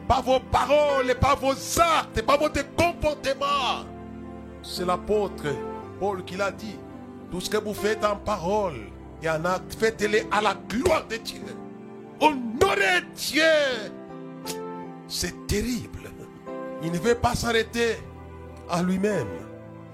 Pas 0.07 0.21
vos 0.21 0.41
paroles, 0.41 1.15
pas 1.15 1.35
vos 1.35 1.53
actes, 1.81 2.23
pas 2.23 2.37
votre 2.37 2.63
comportement. 2.75 3.85
C'est 4.63 4.85
l'apôtre 4.85 5.45
Paul 5.99 6.25
qui 6.25 6.37
l'a 6.37 6.51
dit. 6.51 6.79
Tout 7.31 7.41
ce 7.41 7.51
que 7.51 7.59
vous 7.59 7.75
faites 7.75 8.05
en 8.05 8.17
parole 8.17 8.89
et 9.23 9.29
en 9.29 9.45
acte, 9.45 9.75
faites-les 9.75 10.27
à 10.31 10.41
la 10.41 10.55
gloire 10.69 11.07
de 11.07 11.17
Dieu. 11.17 11.43
Honorez 12.21 13.03
Dieu. 13.15 13.43
C'est 15.07 15.47
terrible. 15.47 16.11
Il 16.83 16.93
ne 16.93 16.99
veut 16.99 17.15
pas 17.15 17.35
s'arrêter 17.35 17.97
à 18.71 18.83
lui-même. 18.83 19.29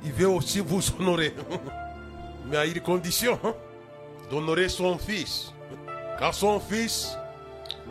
Il 0.05 0.13
veut 0.13 0.29
aussi 0.29 0.61
vous 0.61 0.83
honorer. 0.99 1.35
Mais 2.51 2.57
à 2.59 2.67
une 2.67 2.81
condition 2.81 3.39
hein, 3.43 3.55
d'honorer 4.31 4.69
son 4.69 4.99
fils. 4.99 5.53
Car 6.19 6.35
son 6.35 6.61
fils 6.61 7.17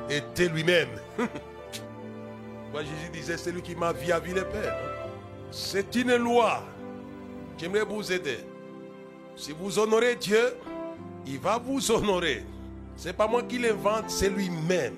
était 0.09 0.47
lui-même. 0.47 0.89
Moi, 2.71 2.81
Jésus 2.81 3.09
disait, 3.11 3.37
celui 3.37 3.61
qui 3.61 3.75
m'a 3.75 3.93
vie 3.93 4.11
a 4.11 4.19
vu 4.19 4.33
le 4.33 4.43
Père. 4.43 4.92
C'est 5.53 5.95
une 5.95 6.15
loi. 6.15 6.63
J'aimerais 7.59 7.85
vous 7.85 8.11
aider. 8.11 8.39
Si 9.35 9.51
vous 9.51 9.77
honorez 9.77 10.15
Dieu, 10.15 10.55
il 11.27 11.37
va 11.37 11.59
vous 11.59 11.91
honorer. 11.91 12.43
Ce 12.97 13.07
n'est 13.07 13.13
pas 13.13 13.27
moi 13.27 13.43
qui 13.43 13.59
l'invente, 13.59 14.09
c'est 14.09 14.29
lui-même. 14.29 14.95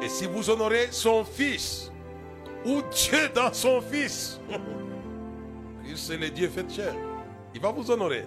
Et 0.00 0.08
si 0.08 0.24
vous 0.24 0.48
honorez 0.48 0.88
son 0.90 1.24
fils, 1.24 1.92
ou 2.64 2.80
Dieu 2.90 3.28
dans 3.34 3.52
son 3.52 3.82
fils, 3.82 4.40
c'est 5.94 6.16
le 6.16 6.30
Dieu 6.30 6.48
fait 6.48 6.70
chair, 6.72 6.94
il 7.54 7.60
va 7.60 7.70
vous 7.70 7.90
honorer. 7.90 8.24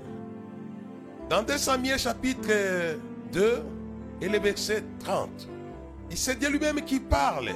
Dans 1.29 1.41
2 1.41 1.57
Samuel 1.57 1.97
chapitre 1.97 2.97
2 3.31 3.63
et 4.21 4.29
le 4.29 4.39
verset 4.39 4.83
30, 4.99 5.29
il 6.11 6.17
c'est 6.17 6.37
Dieu 6.37 6.49
lui-même 6.49 6.81
qui 6.81 6.99
parle. 6.99 7.49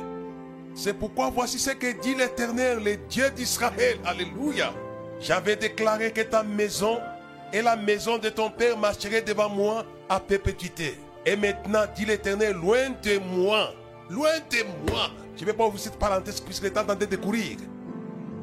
C'est 0.76 0.94
pourquoi 0.94 1.30
voici 1.30 1.58
ce 1.58 1.72
que 1.72 2.00
dit 2.02 2.16
l'Éternel, 2.16 2.80
le 2.84 2.98
Dieu 3.10 3.30
d'Israël. 3.32 3.98
Alléluia. 4.06 4.74
J'avais 5.22 5.56
déclaré 5.56 6.12
que 6.12 6.22
ta 6.22 6.44
maison 6.44 7.00
et 7.54 7.62
la 7.62 7.78
maison 7.78 8.18
de 8.18 8.28
ton 8.28 8.50
père 8.50 8.78
marcheraient 8.78 9.22
devant 9.22 9.48
moi 9.50 9.86
à 10.10 10.20
perpétuité. 10.20 10.96
Et 11.26 11.38
maintenant, 11.38 11.86
dit 11.96 12.06
l'Éternel, 12.06 12.54
loin 12.54 12.90
de 13.02 13.18
moi, 13.20 13.74
loin 14.10 14.38
de 14.52 14.92
moi. 14.92 15.10
Je 15.38 15.42
ne 15.42 15.46
vais 15.46 15.54
pas 15.54 15.68
vous 15.70 15.78
cette 15.78 15.98
parenthèse 15.98 16.42
puisqu'il 16.42 16.68
est 16.68 16.78
en 16.78 16.84
train 16.84 16.96
de 16.96 17.16
courir. 17.16 17.58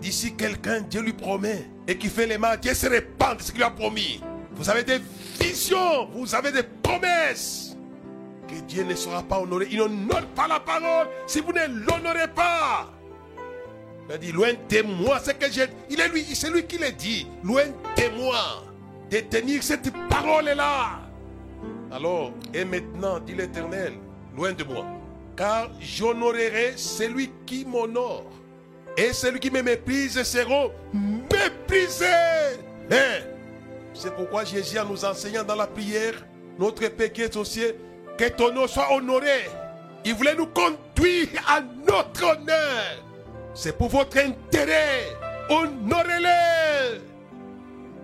D'ici 0.00 0.34
quelqu'un, 0.34 0.80
Dieu 0.80 1.02
lui 1.02 1.12
promet, 1.12 1.66
et 1.86 1.96
qui 1.96 2.08
fait 2.08 2.26
les 2.26 2.38
mains, 2.38 2.56
Dieu 2.56 2.74
se 2.74 2.88
répand 2.88 3.36
de 3.36 3.42
ce 3.42 3.52
qu'il 3.52 3.62
a 3.62 3.70
promis. 3.70 4.20
Vous 4.56 4.68
avez 4.68 4.82
des 4.82 5.00
visions, 5.38 6.08
vous 6.12 6.34
avez 6.34 6.50
des 6.50 6.64
promesses. 6.82 7.71
Dieu 8.60 8.84
ne 8.84 8.94
sera 8.94 9.22
pas 9.22 9.40
honoré. 9.40 9.68
Il 9.70 9.78
n'honore 9.78 10.26
pas 10.34 10.46
la 10.46 10.60
parole 10.60 11.08
si 11.26 11.40
vous 11.40 11.52
ne 11.52 11.66
l'honorez 11.66 12.28
pas. 12.34 12.90
Il 14.08 14.14
a 14.14 14.18
dit, 14.18 14.32
loin 14.32 14.52
de 14.68 14.82
moi, 14.82 15.18
c'est 15.22 15.38
que 15.38 15.50
j'ai. 15.50 15.66
Il 15.88 16.00
est 16.00 16.08
lui, 16.08 16.22
c'est 16.34 16.50
lui 16.50 16.64
qui 16.64 16.78
l'a 16.78 16.90
dit. 16.90 17.26
Loin 17.42 17.64
de 17.66 18.20
moi, 18.20 18.64
de 19.10 19.18
tenir 19.20 19.62
cette 19.62 19.90
parole-là. 20.08 21.00
Alors, 21.90 22.32
et 22.52 22.64
maintenant, 22.64 23.20
dit 23.20 23.34
l'Éternel, 23.34 23.94
loin 24.36 24.52
de 24.52 24.64
moi. 24.64 24.84
Car 25.36 25.70
j'honorerai 25.80 26.74
celui 26.76 27.30
qui 27.46 27.64
m'honore. 27.64 28.30
Et 28.96 29.12
celui 29.12 29.40
qui 29.40 29.50
me 29.50 29.62
méprise 29.62 30.22
seront 30.22 30.70
méprisés. 30.92 32.06
C'est 33.94 34.14
pourquoi 34.14 34.44
Jésus, 34.44 34.76
nous 34.88 35.04
enseignant 35.04 35.44
dans 35.44 35.54
la 35.54 35.66
prière, 35.66 36.14
notre 36.58 36.86
qui 37.08 37.22
est 37.22 37.36
au 37.36 37.44
ciel, 37.44 37.74
que 38.16 38.28
ton 38.28 38.52
nom 38.52 38.66
soit 38.66 38.92
honoré. 38.92 39.48
Il 40.04 40.14
voulait 40.14 40.34
nous 40.34 40.46
conduire 40.46 41.28
à 41.48 41.60
notre 41.60 42.24
honneur. 42.24 43.04
C'est 43.54 43.76
pour 43.76 43.88
votre 43.88 44.18
intérêt. 44.18 45.16
Honorez-le. 45.48 47.00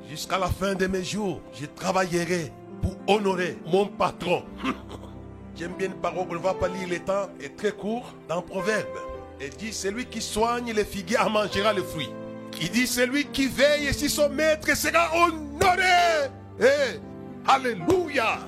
Jusqu'à 0.09 0.39
la 0.39 0.49
fin 0.49 0.75
de 0.75 0.87
mes 0.87 1.05
jours, 1.05 1.41
je 1.53 1.67
travaillerai 1.67 2.53
pour 2.83 2.97
honorer 3.07 3.59
mon 3.67 3.87
patron. 3.87 4.45
J'aime 5.57 5.73
bien 5.73 5.89
une 5.89 5.95
parole 5.95 6.27
qu'on 6.29 6.35
ne 6.35 6.39
va 6.39 6.55
pas 6.55 6.69
lire, 6.69 6.89
le 6.89 6.99
temps 7.01 7.29
est 7.43 7.57
très 7.57 7.73
court 7.73 8.15
dans 8.29 8.41
Proverbe. 8.43 8.87
Il 9.41 9.51
dit, 9.51 9.73
celui 9.73 10.07
qui 10.07 10.21
soigne 10.21 10.73
les 10.73 10.85
figuiers 10.85 11.19
en 11.19 11.31
mangera 11.31 11.73
le 11.73 11.83
fruit. 11.83 12.11
Il 12.61 12.71
dit, 12.71 12.87
celui 12.87 13.25
qui 13.27 13.47
veille 13.47 13.93
sur 13.93 14.09
son 14.09 14.29
maître 14.31 14.77
sera 14.77 15.11
honoré. 15.17 16.31
Eh, 16.61 16.99
alléluia. 17.47 18.39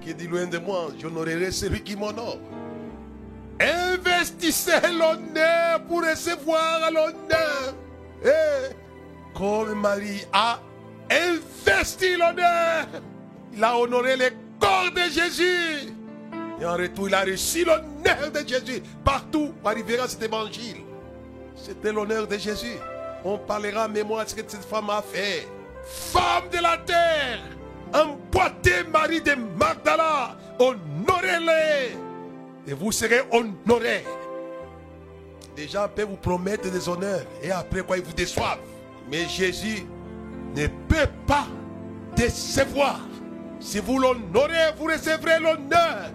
Qui 0.00 0.14
dit 0.14 0.26
loin 0.26 0.46
de 0.46 0.58
moi, 0.58 0.88
j'honorerai 0.98 1.50
celui 1.50 1.82
qui 1.82 1.96
m'honore. 1.96 2.38
Investissez 3.60 4.80
l'honneur 4.98 5.82
pour 5.86 6.02
recevoir 6.02 6.90
l'honneur. 6.90 7.74
Eh, 8.24 8.74
comme 9.36 9.74
Marie 9.74 10.24
a 10.32 10.58
investi 11.10 12.16
l'honneur, 12.16 12.86
il 13.52 13.62
a 13.62 13.76
honoré 13.78 14.16
le 14.16 14.30
corps 14.58 14.90
de 14.94 15.10
Jésus. 15.10 15.92
Et 16.60 16.64
en 16.64 16.76
retour, 16.76 17.08
il 17.08 17.14
a 17.14 17.22
reçu 17.22 17.64
l'honneur 17.64 18.30
de 18.32 18.46
Jésus. 18.46 18.82
Partout 19.04 19.52
où 19.62 19.68
arrivera 19.68 20.08
cet 20.08 20.22
évangile. 20.22 20.82
C'était 21.54 21.92
l'honneur 21.92 22.26
de 22.26 22.38
Jésus. 22.38 22.76
On 23.24 23.36
parlera 23.38 23.86
en 23.86 23.88
mémoire 23.88 24.24
de 24.24 24.30
ce 24.30 24.34
que 24.34 24.42
cette 24.46 24.64
femme 24.64 24.88
a 24.90 25.02
fait. 25.02 25.46
Femme 25.84 26.48
de 26.50 26.62
la 26.62 26.78
terre, 26.78 27.40
emboîtez 27.94 28.84
Marie 28.92 29.20
de 29.20 29.34
Magdala, 29.34 30.36
honorez-les. 30.58 31.96
Et 32.66 32.74
vous 32.74 32.92
serez 32.92 33.20
honorés. 33.30 34.04
Les 35.56 35.68
gens 35.68 35.86
peuvent 35.94 36.08
vous 36.08 36.16
promettre 36.16 36.70
des 36.70 36.88
honneurs 36.88 37.24
et 37.42 37.50
après 37.50 37.82
quoi 37.82 37.98
ils 37.98 38.04
vous 38.04 38.12
déçoivent. 38.12 38.60
Mais 39.10 39.26
Jésus 39.26 39.84
ne 40.56 40.66
peut 40.66 41.10
pas 41.26 41.46
décevoir. 42.16 43.00
Si 43.58 43.78
vous 43.78 43.98
l'honorez, 43.98 44.72
vous 44.78 44.84
recevrez 44.84 45.38
l'honneur. 45.38 46.10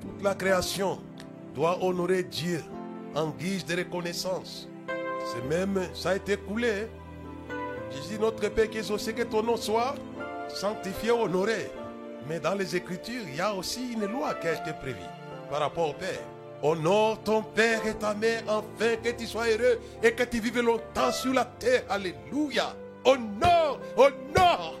Toute 0.00 0.22
la 0.22 0.34
création 0.34 1.00
doit 1.54 1.82
honorer 1.82 2.22
Dieu 2.22 2.62
en 3.14 3.30
guise 3.30 3.64
de 3.64 3.76
reconnaissance. 3.76 4.68
C'est 5.32 5.44
même, 5.48 5.80
ça 5.94 6.10
a 6.10 6.16
été 6.16 6.36
coulé. 6.36 6.86
Jésus, 7.90 8.18
notre 8.20 8.48
Père 8.48 8.70
qui 8.70 8.78
est 8.78 8.90
aussi, 8.90 9.12
que 9.12 9.22
ton 9.22 9.42
nom 9.42 9.56
soit 9.56 9.94
sanctifié, 10.54 11.10
honoré. 11.10 11.70
Mais 12.28 12.40
dans 12.40 12.54
les 12.54 12.76
Écritures, 12.76 13.22
il 13.26 13.36
y 13.36 13.40
a 13.40 13.54
aussi 13.54 13.92
une 13.92 14.06
loi 14.06 14.34
qui 14.34 14.48
a 14.48 14.52
été 14.52 14.72
prévue 14.80 14.98
par 15.50 15.60
rapport 15.60 15.90
au 15.90 15.92
Père. 15.94 16.20
Honore 16.62 17.22
ton 17.24 17.42
Père 17.42 17.86
et 17.86 17.94
ta 17.94 18.14
mère 18.14 18.42
afin 18.46 18.96
que 19.02 19.10
tu 19.10 19.26
sois 19.26 19.48
heureux 19.48 19.80
et 20.02 20.12
que 20.12 20.24
tu 20.24 20.40
vives 20.40 20.60
longtemps 20.60 21.12
sur 21.12 21.32
la 21.32 21.44
terre. 21.44 21.84
Alléluia. 21.88 22.74
Honore, 23.04 23.80
honore. 23.96 24.78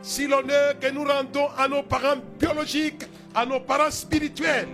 Si 0.00 0.26
l'honneur 0.26 0.78
que 0.78 0.88
nous 0.90 1.04
rendons 1.04 1.48
à 1.58 1.66
nos 1.66 1.82
parents 1.82 2.20
biologiques, 2.38 3.04
à 3.34 3.44
nos 3.44 3.60
parents 3.60 3.90
spirituels, 3.90 4.68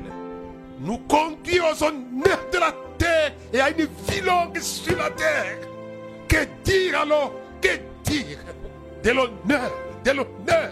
nous 0.81 0.99
conduit 0.99 1.61
aux 1.61 1.83
honneurs 1.83 2.47
de 2.53 2.59
la 2.59 2.75
terre 2.99 3.33
et 3.53 3.61
à 3.61 3.71
une 3.71 3.89
vie 4.09 4.21
longue 4.21 4.59
sur 4.59 4.97
la 4.97 5.11
terre. 5.11 5.59
Que 6.29 6.45
dire 6.65 7.01
alors? 7.01 7.33
Que 7.61 7.79
dire 8.05 8.39
de 9.03 9.11
l'honneur, 9.11 9.73
de 10.05 10.11
l'honneur 10.11 10.71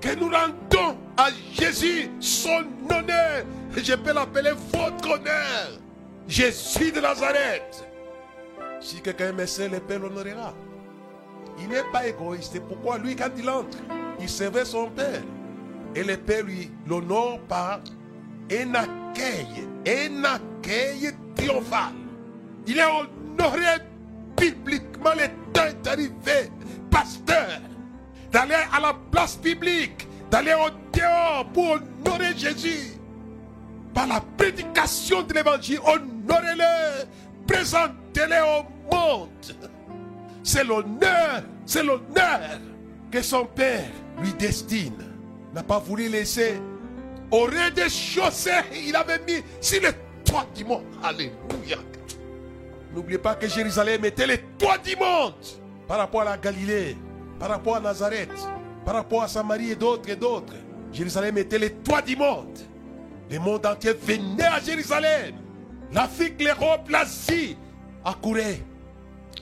que 0.00 0.14
nous 0.14 0.30
rendons 0.30 0.96
à 1.16 1.28
Jésus 1.52 2.10
son 2.20 2.64
honneur. 2.88 3.44
Je 3.76 3.94
peux 3.94 4.12
l'appeler 4.12 4.52
votre 4.72 5.10
honneur. 5.10 5.80
Jésus 6.26 6.92
de 6.92 7.00
Nazareth. 7.00 7.84
Si 8.80 9.00
quelqu'un 9.00 9.32
me 9.32 9.46
sait, 9.46 9.68
le 9.68 9.80
Père 9.80 9.98
l'honorera. 9.98 10.54
Il 11.60 11.68
n'est 11.68 11.90
pas 11.92 12.06
égoïste. 12.06 12.60
Pourquoi 12.60 12.98
lui, 12.98 13.16
quand 13.16 13.30
il 13.36 13.48
entre, 13.48 13.78
il 14.20 14.28
servait 14.28 14.64
son 14.64 14.88
Père. 14.90 15.22
Et 15.94 16.04
le 16.04 16.16
Père 16.16 16.44
lui 16.44 16.70
l'honore 16.86 17.40
par 17.48 17.80
un 18.50 18.74
accueil, 18.74 19.66
un 19.86 20.24
accueil 20.24 21.12
triomphal. 21.34 21.92
Il 22.66 22.78
est 22.78 22.84
honoré 22.84 23.64
bibliquement, 24.36 25.10
le 25.14 25.52
temps 25.52 25.64
est 25.64 25.86
arrivé, 25.86 26.50
pasteur, 26.90 27.60
d'aller 28.32 28.54
à 28.72 28.80
la 28.80 28.94
place 29.10 29.36
publique, 29.36 30.06
d'aller 30.30 30.54
au 30.54 30.70
dehors 30.96 31.46
pour 31.52 31.78
honorer 32.04 32.36
Jésus. 32.36 32.94
Par 33.94 34.06
la 34.06 34.20
prédication 34.36 35.22
de 35.22 35.34
l'évangile, 35.34 35.80
honorez-le, 35.84 37.04
présentez-le 37.46 38.42
au 38.42 38.94
monde. 38.94 39.28
C'est 40.42 40.64
l'honneur, 40.64 41.42
c'est 41.66 41.82
l'honneur 41.82 42.40
que 43.10 43.22
son 43.22 43.44
père 43.44 43.88
lui 44.20 44.32
destine. 44.34 45.04
N'a 45.54 45.62
pas 45.62 45.78
voulu 45.78 46.08
laisser 46.08 46.60
au 47.30 47.44
rez-de-chaussée, 47.44 48.50
il 48.86 48.96
avait 48.96 49.20
mis 49.26 49.42
sur 49.60 49.82
le 49.82 49.90
toit 50.24 50.46
du 50.54 50.64
monde. 50.64 50.84
Alléluia. 51.02 51.78
N'oubliez 52.94 53.18
pas 53.18 53.34
que 53.34 53.46
Jérusalem 53.48 54.04
était 54.04 54.26
le 54.26 54.38
toit 54.58 54.78
du 54.78 54.96
monde 54.96 55.34
par 55.86 55.98
rapport 55.98 56.22
à 56.22 56.24
la 56.24 56.36
Galilée, 56.38 56.96
par 57.38 57.50
rapport 57.50 57.76
à 57.76 57.80
Nazareth, 57.80 58.30
par 58.84 58.94
rapport 58.94 59.22
à 59.22 59.28
Samarie 59.28 59.72
et 59.72 59.76
d'autres 59.76 60.08
et 60.10 60.16
d'autres. 60.16 60.54
Jérusalem 60.92 61.38
était 61.38 61.58
le 61.58 61.70
toit 61.70 62.02
du 62.02 62.16
monde. 62.16 62.58
Le 63.30 63.38
monde 63.38 63.64
entier 63.66 63.92
venait 63.92 64.44
à 64.44 64.60
Jérusalem. 64.60 65.34
L'Afrique, 65.92 66.42
l'Europe, 66.42 66.88
l'Asie 66.88 67.56
accouraient. 68.04 68.62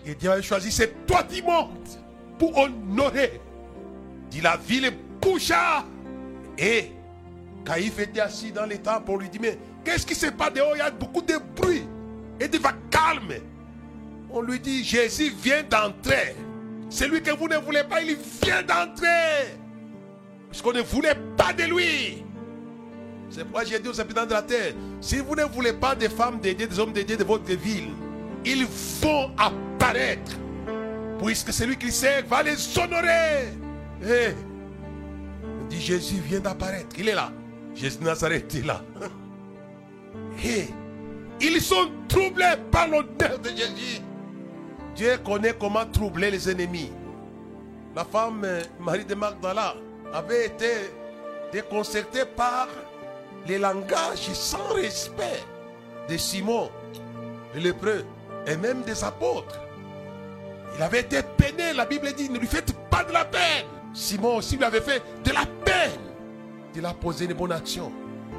Et 0.05 0.15
Dieu 0.15 0.31
avait 0.31 0.43
choisi 0.43 0.71
ce 0.71 0.85
toit 1.07 1.23
du 1.23 1.43
monde 1.43 1.89
pour 2.39 2.57
honorer. 2.57 3.41
Dit 4.31 4.41
la 4.41 4.57
ville 4.57 4.93
boucha. 5.21 5.85
Et 6.59 6.93
Caïphe 7.65 7.99
était 7.99 8.21
assis 8.21 8.53
dans 8.53 8.67
les 8.67 8.79
temple. 8.79 9.11
On 9.11 9.17
lui 9.17 9.29
dit 9.29 9.39
Mais 9.39 9.59
qu'est-ce 9.85 10.07
qui 10.07 10.15
se 10.15 10.27
passe 10.27 10.53
dehors? 10.53 10.73
Il 10.75 10.79
y 10.79 10.83
a 10.83 10.91
beaucoup 10.91 11.23
de 11.23 11.35
bruit. 11.57 11.85
Et 12.41 12.49
il 12.53 12.61
va 12.61 12.73
calme. 12.91 13.35
On 14.31 14.41
lui 14.41 14.61
dit 14.61 14.85
Jésus 14.85 15.33
vient 15.43 15.63
d'entrer. 15.63 16.37
Celui 16.89 17.23
que 17.23 17.31
vous 17.33 17.49
ne 17.49 17.57
voulez 17.57 17.85
pas, 17.85 18.01
il 18.03 18.17
vient 18.43 18.63
d'entrer. 18.63 19.59
Puisqu'on 20.51 20.73
ne 20.73 20.83
voulait 20.83 21.17
pas 21.37 21.53
de 21.53 21.65
lui. 21.65 22.25
C'est 23.29 23.43
pourquoi 23.43 23.65
j'ai 23.65 23.79
dit 23.79 23.89
aux 23.89 24.01
habitants 24.01 24.25
de 24.25 24.33
la 24.33 24.43
terre 24.43 24.73
si 25.01 25.19
vous 25.19 25.35
ne 25.35 25.45
voulez 25.45 25.73
pas 25.73 25.95
des 25.95 26.09
femmes 26.09 26.41
dédiées, 26.41 26.67
des 26.67 26.79
hommes 26.79 26.93
dédiés 26.93 27.17
de 27.17 27.25
votre 27.25 27.53
ville, 27.53 27.91
ils 28.45 28.67
vont 29.03 29.31
apparaître. 29.37 30.33
Puisque 31.23 31.53
celui 31.53 31.77
qui 31.77 31.91
sert 31.91 32.25
va 32.27 32.43
les 32.43 32.57
honorer. 32.79 33.49
Eh, 34.03 34.35
dit 35.69 35.81
Jésus 35.81 36.21
vient 36.21 36.41
d'apparaître. 36.41 36.89
Il 36.99 37.09
est 37.09 37.15
là. 37.15 37.33
Jésus 37.75 37.99
de 37.99 38.05
Nazareth 38.05 38.55
est 38.55 38.67
là. 38.67 38.83
Et 40.45 40.67
ils 41.41 41.61
sont 41.61 41.91
troublés 42.09 42.55
par 42.71 42.89
l'honneur 42.89 43.39
de 43.39 43.49
Jésus. 43.49 44.01
Dieu 44.97 45.19
connaît 45.19 45.53
comment 45.53 45.85
troubler 45.85 46.31
les 46.31 46.51
ennemis. 46.51 46.91
La 47.95 48.05
femme 48.05 48.43
euh, 48.45 48.63
Marie 48.81 49.05
de 49.05 49.15
Magdala 49.15 49.75
avait 50.13 50.47
été 50.47 50.71
déconcertée 51.53 52.25
par 52.25 52.69
les 53.47 53.59
langages 53.59 54.33
sans 54.33 54.69
respect 54.75 55.45
de 56.09 56.17
Simon, 56.17 56.71
le 57.55 57.61
lépreux, 57.61 58.05
et 58.47 58.57
même 58.57 58.83
des 58.83 59.05
apôtres. 59.05 59.61
Il 60.77 60.83
avait 60.83 61.01
été 61.01 61.23
peiné, 61.23 61.73
la 61.75 61.85
Bible 61.85 62.13
dit, 62.15 62.31
ne 62.31 62.39
lui 62.39 62.47
faites 62.47 62.73
pas 62.91 63.05
de 63.05 63.13
la 63.13 63.25
peine. 63.25 63.67
Simon 63.93 64.37
aussi 64.37 64.57
lui 64.57 64.65
avait 64.65 64.81
fait 64.81 65.03
de 65.25 65.31
la 65.31 65.45
peine. 65.65 66.01
Il 66.75 66.85
a 66.85 66.93
posé 66.93 67.27
une 67.27 67.35
bonne 67.35 67.53
action. 67.53 67.93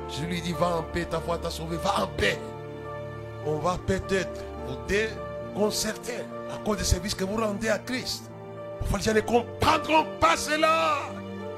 Je 0.10 0.26
lui 0.26 0.42
dis, 0.42 0.54
va 0.54 0.78
en 0.78 0.84
paix, 0.84 1.06
ta 1.06 1.20
foi 1.20 1.38
t'a 1.38 1.50
sauvé, 1.50 1.78
va 1.78 2.04
en 2.04 2.08
paix. 2.08 2.40
On 3.46 3.58
va 3.58 3.78
peut-être 3.86 4.44
vous 4.68 4.76
déconcerter 5.58 6.20
à 6.54 6.58
cause 6.64 6.78
des 6.78 6.84
services 6.84 7.16
que 7.16 7.24
vous 7.24 7.38
rendez 7.38 7.70
à 7.70 7.80
Christ. 7.80 8.30
Parfois 8.80 9.00
les 9.00 9.06
gens 9.06 9.14
ne 9.14 9.22
comprendront 9.22 10.06
pas 10.20 10.38
cela. 10.38 11.00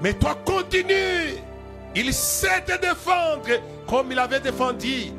Mais 0.01 0.13
toi 0.13 0.37
continue. 0.45 1.37
Il 1.95 2.13
sait 2.13 2.61
te 2.65 2.79
défendre 2.79 3.59
comme 3.87 4.11
il 4.11 4.19
avait 4.19 4.39
défendu. 4.39 5.11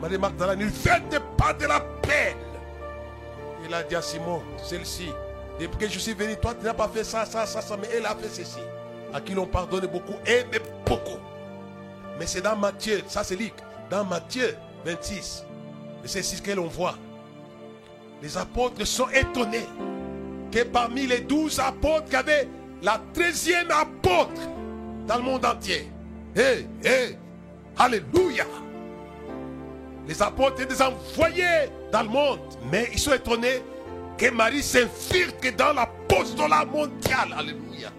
Marie 0.00 0.18
Magdalene, 0.18 0.60
il 0.60 0.70
fait 0.70 1.02
pas 1.36 1.52
de 1.52 1.66
la 1.66 1.80
peine. 1.80 2.36
Il 3.66 3.74
a 3.74 3.82
dit 3.82 3.96
à 3.96 4.02
Simon, 4.02 4.42
celle-ci, 4.62 5.08
depuis 5.58 5.78
que 5.78 5.88
je 5.88 5.98
suis 5.98 6.14
venu, 6.14 6.36
toi 6.36 6.54
tu 6.58 6.64
n'as 6.64 6.74
pas 6.74 6.88
fait 6.88 7.04
ça, 7.04 7.24
ça, 7.24 7.46
ça, 7.46 7.60
ça, 7.60 7.76
mais 7.76 7.88
elle 7.94 8.06
a 8.06 8.14
fait 8.14 8.28
ceci. 8.28 8.58
À 9.14 9.20
qui 9.20 9.34
l'on 9.34 9.46
pardonne 9.46 9.86
beaucoup, 9.86 10.14
et 10.26 10.44
beaucoup. 10.86 11.18
Mais 12.18 12.26
c'est 12.26 12.40
dans 12.40 12.56
Matthieu, 12.56 13.02
ça 13.06 13.22
c'est 13.22 13.36
Luc, 13.36 13.54
dans 13.90 14.04
Matthieu 14.04 14.56
26, 14.84 15.44
c'est 16.04 16.22
ce 16.22 16.42
que 16.42 16.50
l'on 16.50 16.66
voit. 16.66 16.96
Les 18.22 18.36
apôtres 18.38 18.86
sont 18.86 19.08
étonnés 19.08 19.66
que 20.52 20.62
parmi 20.62 21.06
les 21.06 21.20
douze 21.20 21.58
apôtres, 21.58 22.06
il 22.08 22.12
y 22.12 22.16
avait 22.16 22.48
la 22.80 23.00
treizième 23.12 23.70
apôtre 23.70 24.40
dans 25.08 25.16
le 25.16 25.22
monde 25.22 25.44
entier. 25.44 25.90
Hé, 26.36 26.66
hé, 26.84 27.16
Alléluia. 27.76 28.44
Les 30.06 30.22
apôtres 30.22 30.60
étaient 30.60 30.74
des 30.74 30.82
envoyés 30.82 31.68
dans 31.90 32.02
le 32.02 32.08
monde, 32.08 32.40
mais 32.70 32.88
ils 32.92 32.98
sont 32.98 33.12
étonnés 33.12 33.62
que 34.16 34.30
Marie 34.30 34.62
s'infiltre 34.62 35.56
dans 35.56 35.72
l'apostolat 35.72 36.64
mondial. 36.64 37.34
Alléluia. 37.36 37.90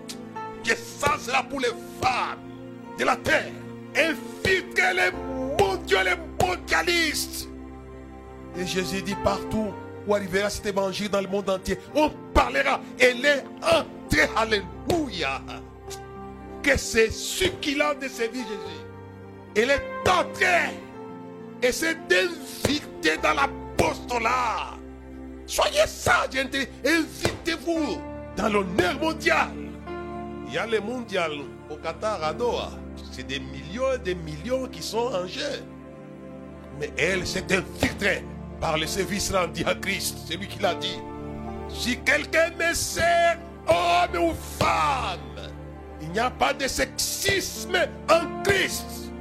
Que 0.64 0.76
ça 0.76 1.18
sera 1.20 1.44
pour 1.44 1.60
les 1.60 1.74
femmes 2.02 2.40
de 2.98 3.04
la 3.04 3.18
terre. 3.18 3.52
Infiltrer 3.96 4.94
les 4.94 5.12
mondiaux, 5.60 6.00
les 6.04 6.46
mondialistes. 6.46 7.50
Et 8.58 8.66
Jésus 8.66 9.02
dit 9.02 9.16
partout 9.24 9.74
où 10.08 10.16
arrivera 10.16 10.50
cet 10.50 10.66
évangile 10.66 11.10
dans 11.10 11.22
le 11.22 11.28
monde 11.28 11.50
entier, 11.50 11.78
on 11.96 12.10
parlera. 12.34 12.80
Elle 13.00 13.26
est 13.26 13.44
entrée. 13.62 14.30
Alléluia. 14.36 15.42
Que 16.62 16.78
c'est 16.78 17.10
a 17.10 17.94
de 17.96 18.08
sa 18.08 18.28
vie, 18.28 18.40
Jésus. 18.40 19.56
Elle 19.56 19.72
est 19.72 20.10
entrée. 20.10 20.76
Et 21.62 21.72
c'est 21.72 21.98
d'inviter 22.08 23.18
dans 23.22 23.34
l'apostolat. 23.34 24.78
Soyez 25.46 25.88
sages, 25.88 26.36
invitez-vous 26.86 27.98
dans 28.36 28.50
l'honneur 28.50 29.00
mondial. 29.00 29.50
Il 30.48 30.54
y 30.54 30.58
a 30.58 30.68
le 30.68 30.80
mondial 30.80 31.32
au 31.70 31.76
Qatar, 31.76 32.24
à 32.24 32.34
Doha. 32.34 32.72
C'est 33.12 33.26
des 33.26 33.40
millions 33.40 33.94
et 33.94 34.00
des 34.00 34.16
millions 34.16 34.68
qui 34.68 34.82
sont 34.82 35.12
en 35.14 35.28
jeu. 35.28 35.64
Mais 36.80 36.92
elle 36.98 37.26
s'est 37.26 37.46
infiltrée 37.52 38.24
par 38.64 38.78
le 38.78 38.88
service 38.88 39.30
rendu 39.30 39.66
à 39.66 39.76
Christ. 39.76 40.20
C'est 40.26 40.38
lui 40.38 40.48
qui 40.48 40.58
l'a 40.60 40.74
dit. 40.74 40.98
Si 41.68 42.00
quelqu'un 42.00 42.50
me 42.58 42.74
sert, 42.74 43.38
homme 43.68 44.24
ou 44.24 44.34
femme, 44.58 45.52
il 46.02 46.10
n'y 46.12 46.20
a 46.20 46.32
pas 46.32 46.54
de 46.54 46.66
sexisme 46.66 47.76
en 48.10 48.42
Christ. 48.44 49.12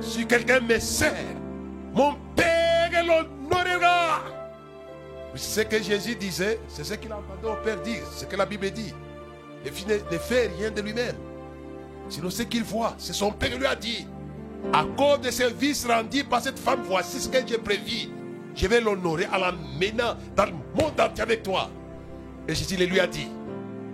Si 0.00 0.24
quelqu'un 0.24 0.60
me 0.60 0.78
sert, 0.78 1.34
mon 1.92 2.14
Père 2.36 2.92
l'honorera. 3.04 4.20
Ce 5.34 5.62
que 5.62 5.82
Jésus 5.82 6.14
disait, 6.14 6.60
c'est 6.68 6.84
ce 6.84 6.94
qu'il 6.94 7.10
a 7.10 7.16
au 7.18 7.64
Père 7.64 7.80
dire, 7.82 8.04
ce 8.16 8.24
que 8.24 8.36
la 8.36 8.46
Bible 8.46 8.70
dit. 8.70 8.94
Il 9.64 9.72
ne 9.88 10.18
fait 10.18 10.48
rien 10.56 10.70
de 10.70 10.80
lui-même. 10.80 11.16
Sinon, 12.08 12.30
ce 12.30 12.44
qu'il 12.44 12.62
voit, 12.62 12.94
c'est 12.98 13.14
son 13.14 13.32
Père 13.32 13.50
qui 13.50 13.58
lui 13.58 13.66
a 13.66 13.74
dit. 13.74 14.06
À 14.72 14.84
cause 14.96 15.22
des 15.22 15.32
services 15.32 15.84
rendus 15.84 16.22
par 16.22 16.40
cette 16.40 16.58
femme, 16.58 16.82
voici 16.84 17.18
ce 17.20 17.28
que 17.28 17.38
j'ai 17.44 17.58
prévu. 17.58 18.19
Je 18.54 18.66
vais 18.66 18.80
l'honorer 18.80 19.26
en 19.26 19.38
l'amenant 19.38 20.16
dans 20.36 20.46
le 20.46 20.52
monde 20.52 21.00
entier 21.00 21.22
avec 21.22 21.42
toi. 21.42 21.70
Et 22.48 22.54
Jésus 22.54 22.76
lui 22.76 23.00
a 23.00 23.06
dit, 23.06 23.28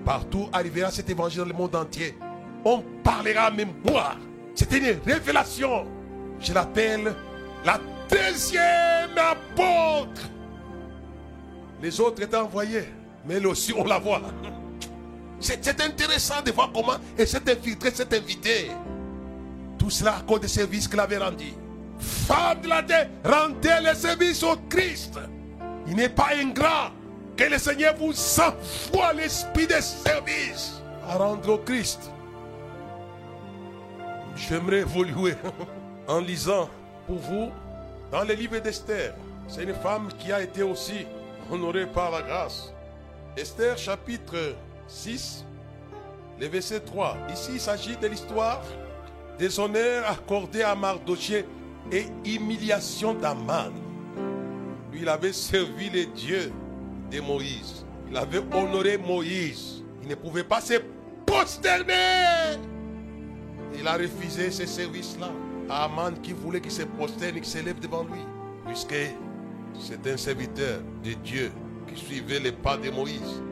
partout 0.05 0.49
arrivera 0.53 0.91
cet 0.91 1.11
évangile 1.11 1.41
dans 1.41 1.47
le 1.47 1.53
monde 1.53 1.77
entier. 1.77 2.17
On 2.65 2.83
parlera 3.05 3.51
même 3.51 3.73
moi. 3.85 4.15
C'était 4.55 4.79
une 4.79 4.99
révélation. 5.05 5.87
Je 6.41 6.53
l'appelle 6.53 7.15
la 7.65 7.79
deuxième 8.11 9.17
apôtre. 9.17 10.23
Les 11.83 12.01
autres 12.01 12.23
étaient 12.23 12.37
envoyés, 12.37 12.85
mais 13.27 13.35
elle 13.35 13.47
aussi 13.47 13.73
on 13.77 13.85
la 13.85 13.99
voit. 13.99 14.23
C'est 15.39 15.81
intéressant 15.81 16.43
de 16.45 16.51
voir 16.51 16.71
comment 16.73 16.95
elle 17.19 17.29
s'est 17.29 17.51
infiltrée, 17.51 17.91
s'est 17.91 18.17
invitée. 18.17 18.71
Tout 19.79 19.91
cela 19.91 20.17
à 20.17 20.21
cause 20.23 20.41
des 20.41 20.49
services 20.49 20.89
qu'elle 20.89 21.01
avait 21.01 21.19
rendus. 21.19 21.53
Femme 21.99 22.61
de 22.61 22.69
la 22.69 22.83
terre, 22.83 23.09
rendez 23.25 23.79
le 23.83 23.95
service 23.95 24.43
au 24.43 24.57
Christ. 24.69 25.19
Il 25.87 25.97
n'est 25.97 26.09
pas 26.09 26.31
ingrat 26.35 26.93
que 27.37 27.45
le 27.45 27.59
Seigneur 27.59 27.95
vous 27.97 28.13
envoie 28.41 29.13
l'esprit 29.13 29.67
de 29.67 29.81
service 29.81 30.81
à 31.09 31.17
rendre 31.17 31.55
au 31.55 31.59
Christ. 31.59 32.11
J'aimerais 34.37 34.81
évoluer 34.81 35.35
en 36.09 36.21
lisant 36.21 36.69
pour 37.07 37.19
vous 37.19 37.51
dans 38.11 38.25
le 38.25 38.35
livre 38.35 38.59
d'Esther. 38.59 39.15
C'est 39.49 39.63
une 39.63 39.75
femme 39.75 40.09
qui 40.19 40.33
a 40.33 40.43
été 40.43 40.63
aussi 40.63 41.07
honorée 41.51 41.87
par 41.87 42.11
la 42.11 42.23
grâce. 42.23 42.73
Esther 43.37 43.79
chapitre 43.79 44.55
6, 44.89 45.45
le 46.41 46.47
verset 46.49 46.81
3. 46.81 47.17
Ici, 47.33 47.53
il 47.55 47.61
s'agit 47.61 47.97
de 47.97 48.07
l'histoire 48.07 48.63
des 49.39 49.61
honneurs 49.61 50.11
accordés 50.11 50.63
à 50.63 50.75
Mardoché 50.75 51.45
et 51.93 52.07
humiliation 52.25 53.15
d'Aman. 53.15 53.73
Lui, 54.93 55.03
il 55.03 55.09
avait 55.09 55.33
servi 55.33 55.91
les 55.91 56.07
dieux 56.07 56.53
de 57.11 57.21
Moïse. 57.21 57.85
Il 58.11 58.17
avait 58.17 58.43
honoré 58.53 58.99
Moïse. 58.99 59.83
Il 60.03 60.09
ne 60.09 60.15
pouvait 60.15 60.45
pas 60.45 60.61
se 60.61 60.75
prosterner. 61.25 62.59
Il 63.79 63.87
a 63.87 63.95
refusé 63.95 64.51
ce 64.51 64.67
service-là 64.67 65.31
à 65.69 65.85
Aman 65.85 66.13
qui 66.23 66.33
voulait 66.33 66.61
qu'il 66.61 66.71
se 66.71 66.83
prosterne, 66.83 67.35
qu'il 67.35 67.45
s'élève 67.45 67.79
devant 67.81 68.05
lui. 68.05 68.21
Puisque 68.67 68.95
c'est 69.79 70.07
un 70.07 70.17
serviteur 70.17 70.81
de 71.05 71.13
Dieu 71.13 71.53
qui 71.87 72.01
suivait 72.01 72.41
les 72.41 72.53
pas 72.53 72.77
de 72.77 72.91
Moïse. 72.91 73.43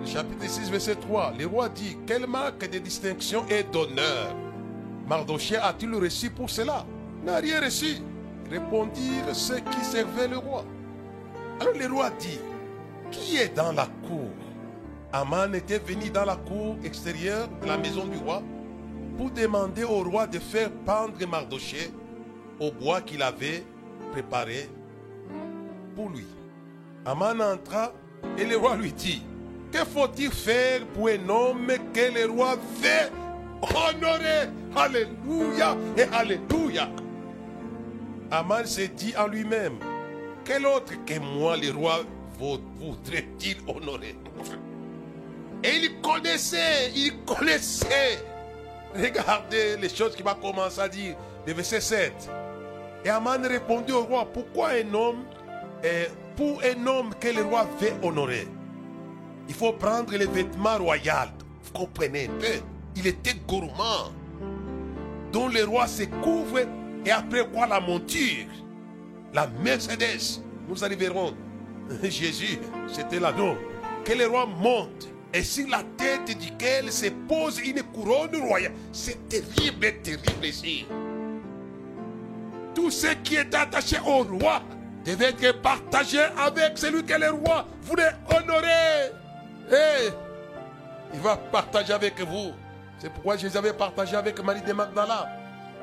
Le 0.00 0.06
chapitre 0.06 0.48
6, 0.48 0.70
verset 0.70 0.96
3, 0.96 1.34
le 1.38 1.46
roi 1.46 1.68
dit, 1.68 1.96
quelle 2.06 2.26
marque 2.26 2.68
de 2.70 2.78
distinction 2.78 3.44
et 3.48 3.62
d'honneur 3.62 4.34
Mardoché 5.06 5.56
a-t-il 5.56 5.94
reçu 5.94 6.30
pour 6.30 6.48
cela? 6.48 6.86
N'a 7.24 7.36
rien 7.36 7.60
reçu. 7.60 7.96
Répondirent 8.50 9.34
ceux 9.34 9.60
qui 9.60 9.84
servaient 9.84 10.28
le 10.28 10.38
roi. 10.38 10.64
Alors 11.60 11.74
le 11.74 11.86
roi 11.86 12.10
dit, 12.18 12.40
qui 13.10 13.36
est 13.36 13.54
dans 13.54 13.72
la 13.72 13.86
cour? 14.08 14.30
Aman 15.12 15.54
était 15.54 15.78
venu 15.78 16.08
dans 16.10 16.24
la 16.24 16.36
cour 16.36 16.76
extérieure 16.84 17.48
de 17.62 17.66
la 17.66 17.76
maison 17.76 18.06
du 18.06 18.16
roi 18.18 18.42
pour 19.18 19.30
demander 19.30 19.84
au 19.84 20.02
roi 20.02 20.26
de 20.26 20.38
faire 20.38 20.70
pendre 20.86 21.14
Mardoché 21.28 21.92
au 22.58 22.70
bois 22.70 23.00
qu'il 23.00 23.22
avait 23.22 23.64
préparé 24.12 24.68
pour 25.94 26.08
lui. 26.10 26.26
Aman 27.04 27.40
entra 27.40 27.92
et 28.38 28.44
le 28.44 28.56
roi 28.56 28.76
lui 28.76 28.92
dit, 28.92 29.22
que 29.70 29.84
faut-il 29.84 30.30
faire 30.30 30.86
pour 30.94 31.08
un 31.08 31.28
homme 31.28 31.68
que 31.92 32.14
le 32.14 32.30
roi 32.30 32.56
veut 32.80 33.10
honorer? 33.62 34.48
Alléluia 34.74 35.76
et 35.96 36.02
Alléluia. 36.12 36.88
Aman 38.30 38.64
s'est 38.64 38.88
dit 38.88 39.12
en 39.16 39.26
lui-même, 39.26 39.78
quel 40.44 40.64
autre 40.64 40.92
que 41.04 41.18
moi 41.18 41.56
le 41.56 41.72
roi 41.72 42.00
voudrait-il 42.38 43.56
honorer? 43.66 44.16
Et 45.64 45.76
il 45.76 46.00
connaissait, 46.00 46.90
il 46.94 47.24
connaissait. 47.24 48.24
Regardez 48.94 49.76
les 49.76 49.88
choses 49.88 50.14
qu'il 50.14 50.24
va 50.24 50.34
commencer 50.34 50.80
à 50.80 50.88
dire, 50.88 51.16
le 51.46 51.52
verset 51.52 51.80
7. 51.80 52.30
Et 53.04 53.08
Aman 53.08 53.42
répondit 53.46 53.92
au 53.92 54.04
roi, 54.04 54.26
pourquoi 54.32 54.70
un 54.70 54.94
homme, 54.94 55.24
pour 56.36 56.62
un 56.62 56.86
homme 56.86 57.14
que 57.20 57.28
le 57.28 57.42
roi 57.42 57.66
veut 57.80 57.92
honorer, 58.02 58.46
il 59.48 59.54
faut 59.54 59.72
prendre 59.72 60.12
les 60.16 60.26
vêtements 60.26 60.78
royaux. 60.78 61.12
Vous 61.62 61.72
comprenez 61.72 62.26
un 62.26 62.38
peu? 62.38 62.62
Il 62.96 63.06
était 63.06 63.34
gourmand. 63.46 64.12
Dont 65.32 65.48
le 65.48 65.64
roi 65.64 65.86
se 65.86 66.04
couvre 66.04 66.60
et 67.04 67.10
après 67.10 67.46
quoi 67.46 67.66
la 67.66 67.80
monture. 67.80 68.46
La 69.32 69.46
Mercedes. 69.46 70.42
Nous 70.68 70.84
arriverons. 70.84 71.34
Jésus, 72.02 72.58
c'était 72.88 73.20
l'anneau. 73.20 73.56
Que 74.04 74.12
le 74.12 74.26
roi 74.26 74.46
monte. 74.46 75.08
Et 75.32 75.44
sur 75.44 75.68
la 75.68 75.82
tête 75.96 76.36
duquel 76.38 76.90
se 76.90 77.06
pose 77.28 77.60
une 77.60 77.82
couronne 77.84 78.36
royale. 78.36 78.72
C'est 78.92 79.28
terrible, 79.28 80.00
terrible 80.02 80.44
ici. 80.44 80.86
Tout 82.74 82.90
ce 82.90 83.08
qui 83.22 83.36
est 83.36 83.54
attaché 83.54 83.98
au 84.04 84.24
roi 84.24 84.62
devait 85.04 85.34
être 85.40 85.62
partagé 85.62 86.20
avec 86.36 86.76
celui 86.76 87.04
que 87.04 87.14
le 87.14 87.30
roi 87.30 87.66
voulait 87.82 88.12
honorer. 88.28 89.12
Et 89.70 90.10
il 91.14 91.20
va 91.20 91.36
partager 91.36 91.92
avec 91.92 92.20
vous. 92.20 92.52
C'est 92.98 93.12
pourquoi 93.12 93.36
Jésus 93.36 93.56
avait 93.56 93.72
partagé 93.72 94.16
avec 94.16 94.42
Marie 94.42 94.62
de 94.62 94.72
Magdala. 94.72 95.39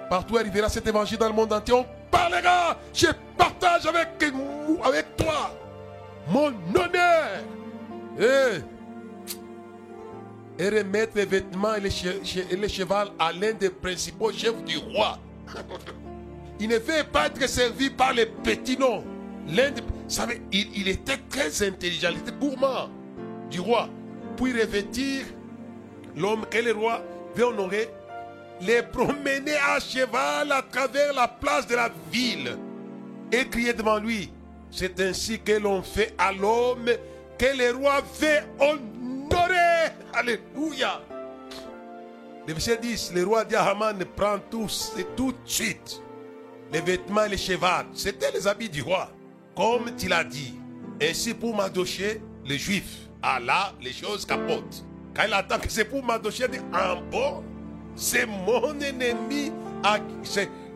Partout 0.09 0.37
arrivera 0.37 0.69
cet 0.69 0.87
évangile 0.87 1.17
dans 1.17 1.27
le 1.27 1.33
monde 1.33 1.51
entier. 1.53 1.73
On 1.73 1.85
parlera. 2.09 2.77
Je 2.93 3.07
partage 3.37 3.85
avec, 3.85 4.17
toi 5.17 5.53
mon 6.29 6.47
honneur. 6.47 7.43
Et 8.19 8.61
et 10.59 10.69
remettre 10.69 11.13
les 11.15 11.25
vêtements 11.25 11.75
et 11.75 11.81
le, 11.81 12.67
cheval 12.67 13.09
à 13.19 13.31
l'un 13.31 13.53
des 13.53 13.69
principaux 13.69 14.31
chefs 14.31 14.63
du 14.63 14.77
roi. 14.77 15.19
Il 16.59 16.69
ne 16.69 16.77
veut 16.77 17.03
pas 17.11 17.27
être 17.27 17.47
servi 17.47 17.91
par 17.91 18.13
les 18.13 18.25
petits 18.25 18.77
noms. 18.77 19.03
L'un 19.47 19.71
il, 20.51 20.87
était 20.87 21.19
très 21.29 21.67
intelligent, 21.67 22.09
il 22.11 22.17
était 22.17 22.31
gourmand 22.31 22.89
du 23.49 23.59
roi. 23.59 23.87
Puis 24.35 24.51
revêtir 24.51 25.25
l'homme 26.15 26.45
que 26.49 26.57
le 26.57 26.71
roi 26.71 27.03
veut 27.35 27.45
honorer, 27.45 27.89
les 28.61 28.81
promener 28.81 29.55
à 29.55 29.79
cheval 29.79 30.51
à 30.51 30.61
travers 30.61 31.13
la 31.13 31.27
place 31.27 31.67
de 31.67 31.75
la 31.75 31.89
ville 32.11 32.57
et 33.31 33.47
crier 33.47 33.73
devant 33.73 33.99
lui. 33.99 34.31
C'est 34.71 34.99
ainsi 34.99 35.39
que 35.39 35.53
l'on 35.53 35.81
fait 35.81 36.13
à 36.17 36.31
l'homme 36.31 36.89
que 37.37 37.45
le 37.57 37.75
roi 37.75 38.01
veut 38.19 38.39
honorer. 38.59 39.93
Alléluia. 40.13 41.01
Le 42.47 42.53
verset 42.53 42.77
10, 42.77 43.11
le 43.13 43.25
roi 43.25 43.43
dit 43.43 43.55
à 43.55 43.63
Haman, 43.63 44.03
prend 44.15 44.39
tous 44.49 44.93
et 44.97 45.05
tout 45.15 45.31
de 45.31 45.37
suite 45.45 46.01
les 46.71 46.81
vêtements 46.81 47.25
et 47.25 47.29
les 47.29 47.37
chevaux. 47.37 47.65
C'était 47.93 48.31
les 48.31 48.47
habits 48.47 48.69
du 48.69 48.81
roi, 48.81 49.09
comme 49.55 49.91
il 50.01 50.13
a 50.13 50.23
dit. 50.23 50.55
Ainsi 51.01 51.33
pour 51.33 51.55
Madoché, 51.55 52.21
les 52.45 52.57
juifs. 52.57 53.07
Ah 53.21 53.39
là, 53.39 53.73
les 53.81 53.91
choses 53.91 54.25
capotent. 54.25 54.83
Quand 55.13 55.23
il 55.27 55.33
attend 55.33 55.59
que 55.59 55.69
c'est 55.69 55.85
pour 55.85 56.03
Madoché, 56.03 56.45
ah 56.73 56.95
bon, 57.11 57.43
c'est 57.97 58.25
mon 58.25 58.79
ennemi. 58.79 59.51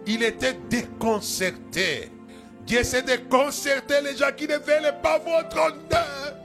Il 0.05 0.23
était 0.23 0.57
déconcerté. 0.69 2.11
Dieu 2.65 2.83
s'est 2.83 3.03
déconcerté 3.03 4.01
les 4.03 4.17
gens 4.17 4.31
qui 4.35 4.47
ne 4.47 4.57
veulent 4.57 4.95
pas 5.01 5.19
votre 5.19 5.57
honneur. 5.57 6.35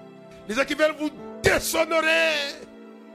Les 0.49 0.55
gens 0.55 0.65
qui 0.65 0.75
veulent 0.75 0.95
vous 0.99 1.11
déshonorer. 1.43 2.55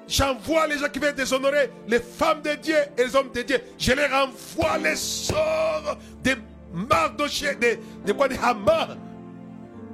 J'envoie 0.07 0.67
les 0.67 0.77
gens 0.79 0.89
qui 0.89 0.99
veulent 0.99 1.15
déshonorer 1.15 1.69
les 1.87 1.99
femmes 1.99 2.41
de 2.41 2.55
Dieu 2.55 2.75
et 2.97 3.05
les 3.05 3.15
hommes 3.15 3.31
de 3.33 3.43
Dieu. 3.43 3.61
Je 3.77 3.93
leur 3.93 4.27
envoie 4.27 4.77
les 4.77 4.95
sorts 4.95 5.97
des 6.21 6.35
Mardoché, 6.73 7.55
de, 7.55 7.77
de 8.05 8.13
quoi, 8.13 8.27
de. 8.27 8.35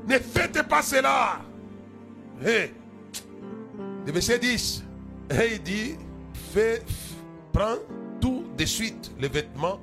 Ne 0.08 0.20
faites 0.20 0.62
pas 0.64 0.82
cela. 0.82 1.40
Hey. 2.44 2.72
Le 4.06 4.12
verset 4.12 4.40
10. 4.40 4.84
Et 5.32 5.54
il 5.54 5.64
dit, 5.64 5.96
fais, 6.54 6.82
prends 7.58 7.78
tout 8.22 8.44
de 8.56 8.66
suite 8.66 9.12
les 9.20 9.30
vêtements 9.30 9.80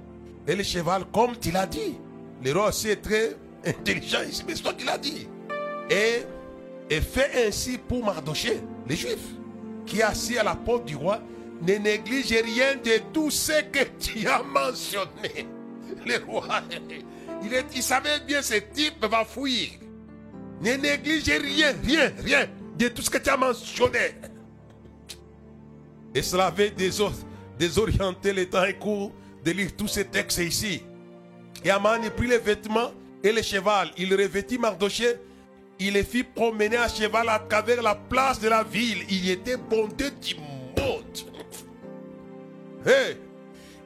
et 0.46 0.54
les 0.54 0.62
chevaux 0.62 1.04
comme 1.12 1.32
il 1.44 1.56
a 1.56 1.66
dit. 1.66 1.96
Le 2.44 2.52
roi 2.52 2.68
aussi 2.68 2.88
est 2.90 3.02
très 3.02 3.36
intelligent 3.66 4.22
ici, 4.22 4.44
mais 4.46 4.54
c'est 4.54 4.62
toi 4.62 4.74
qui 4.74 4.84
l'a 4.84 4.96
dit. 4.96 5.26
Et, 5.90 6.22
et 6.88 7.00
fait 7.00 7.48
ainsi 7.48 7.78
pour 7.78 8.04
Mardoché, 8.04 8.60
les 8.86 8.94
Juifs, 8.94 9.28
qui 9.86 9.98
est 10.00 10.02
assis 10.02 10.38
à 10.38 10.44
la 10.44 10.54
porte 10.54 10.84
du 10.84 10.94
roi, 10.94 11.20
ne 11.62 11.74
néglige 11.74 12.30
rien 12.30 12.76
de 12.76 13.00
tout 13.12 13.30
ce 13.30 13.62
que 13.62 13.84
tu 13.98 14.26
as 14.28 14.42
mentionné. 14.42 15.48
Le 16.06 16.24
roi, 16.24 16.46
il, 17.74 17.82
savait 17.82 18.20
bien 18.20 18.40
ce 18.42 18.54
type 18.54 19.04
va 19.04 19.24
fuir. 19.24 19.70
Ne 20.60 20.74
néglige 20.74 21.28
rien, 21.28 21.74
rien, 21.84 22.12
rien 22.22 22.46
de 22.78 22.88
tout 22.88 23.02
ce 23.02 23.10
que 23.10 23.18
tu 23.18 23.30
as 23.30 23.36
mentionné. 23.36 24.14
Et 26.14 26.22
cela 26.22 26.46
avait 26.46 26.70
désorienté 27.58 28.32
les 28.32 28.46
temps 28.46 28.64
et 28.64 28.74
court 28.74 29.12
de 29.44 29.50
lire 29.50 29.70
tous 29.76 29.88
ces 29.88 30.04
textes 30.04 30.38
ici. 30.38 30.82
Et 31.64 31.70
Aman 31.70 32.00
prit 32.16 32.28
les 32.28 32.38
vêtements 32.38 32.92
et 33.22 33.32
le 33.32 33.42
cheval. 33.42 33.90
Il 33.96 34.14
revêtit 34.14 34.58
Mardoché. 34.58 35.16
Il 35.78 35.94
les 35.94 36.04
fit 36.04 36.22
promener 36.22 36.76
à 36.76 36.88
cheval 36.88 37.28
à 37.28 37.38
travers 37.38 37.82
la 37.82 37.94
place 37.94 38.38
de 38.40 38.48
la 38.48 38.62
ville. 38.62 39.04
Il 39.08 39.28
était 39.30 39.56
bondé 39.56 40.10
du 40.10 40.36
monde. 40.36 41.04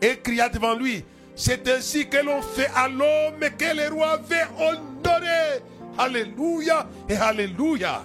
Et 0.00 0.16
cria 0.18 0.48
devant 0.48 0.74
lui 0.74 1.04
C'est 1.34 1.68
ainsi 1.68 2.08
que 2.08 2.18
l'on 2.18 2.42
fait 2.42 2.70
à 2.74 2.88
l'homme 2.88 3.48
que 3.56 3.76
le 3.76 3.94
roi 3.94 4.12
avait 4.12 4.46
honoré. 4.58 5.62
Alléluia 5.96 6.88
et 7.08 7.16
Alléluia. 7.16 8.04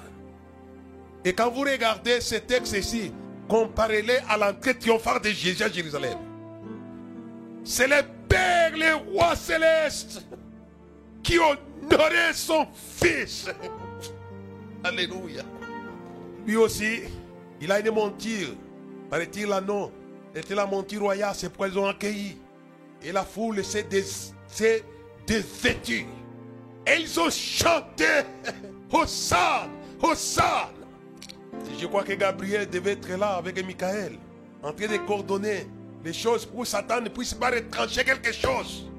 Et 1.25 1.33
quand 1.33 1.49
vous 1.49 1.61
regardez 1.61 2.21
ce 2.21 2.35
texte 2.35 2.73
ici, 2.77 3.11
comparez-les 3.47 4.17
à 4.29 4.37
l'entrée 4.37 4.77
triomphale 4.77 5.21
de 5.21 5.29
Jésus 5.29 5.63
à 5.63 5.69
Jérusalem. 5.69 6.17
C'est 7.63 7.87
le 7.87 8.01
Père, 8.27 8.71
le 8.75 8.95
roi 9.11 9.35
céleste, 9.35 10.25
qui 11.21 11.37
honorait 11.37 12.33
son 12.33 12.67
fils. 12.73 13.47
Alléluia. 14.83 15.43
Lui 16.45 16.55
aussi, 16.57 17.01
il 17.61 17.71
a 17.71 17.79
une 17.79 17.91
monture. 17.91 18.49
Paraît-il 19.09 19.47
là, 19.47 19.61
non. 19.61 19.91
C'était 20.35 20.55
la 20.55 20.65
monture 20.65 21.01
royale, 21.01 21.33
c'est 21.35 21.49
pourquoi 21.49 21.67
ils 21.67 21.77
ont 21.77 21.87
accueilli. 21.87 22.37
Et 23.03 23.11
la 23.11 23.23
foule 23.23 23.63
s'est 23.63 23.87
dévêtue. 25.27 26.05
Et 26.87 26.99
ils 26.99 27.19
ont 27.19 27.29
chanté 27.29 28.05
Hosanna, 28.91 29.69
Hosanna. 30.01 30.82
Je 31.79 31.87
crois 31.87 32.03
que 32.03 32.13
Gabriel 32.13 32.69
devait 32.69 32.93
être 32.93 33.09
là 33.17 33.35
avec 33.35 33.63
Michael, 33.65 34.17
en 34.61 34.71
train 34.71 34.87
de 34.87 34.97
coordonner 34.97 35.67
les 36.03 36.13
choses 36.13 36.45
pour 36.45 36.67
Satan 36.67 37.01
ne 37.01 37.09
puisse 37.09 37.33
pas 37.33 37.49
retrancher 37.49 38.03
quelque 38.03 38.31
chose. 38.31 38.89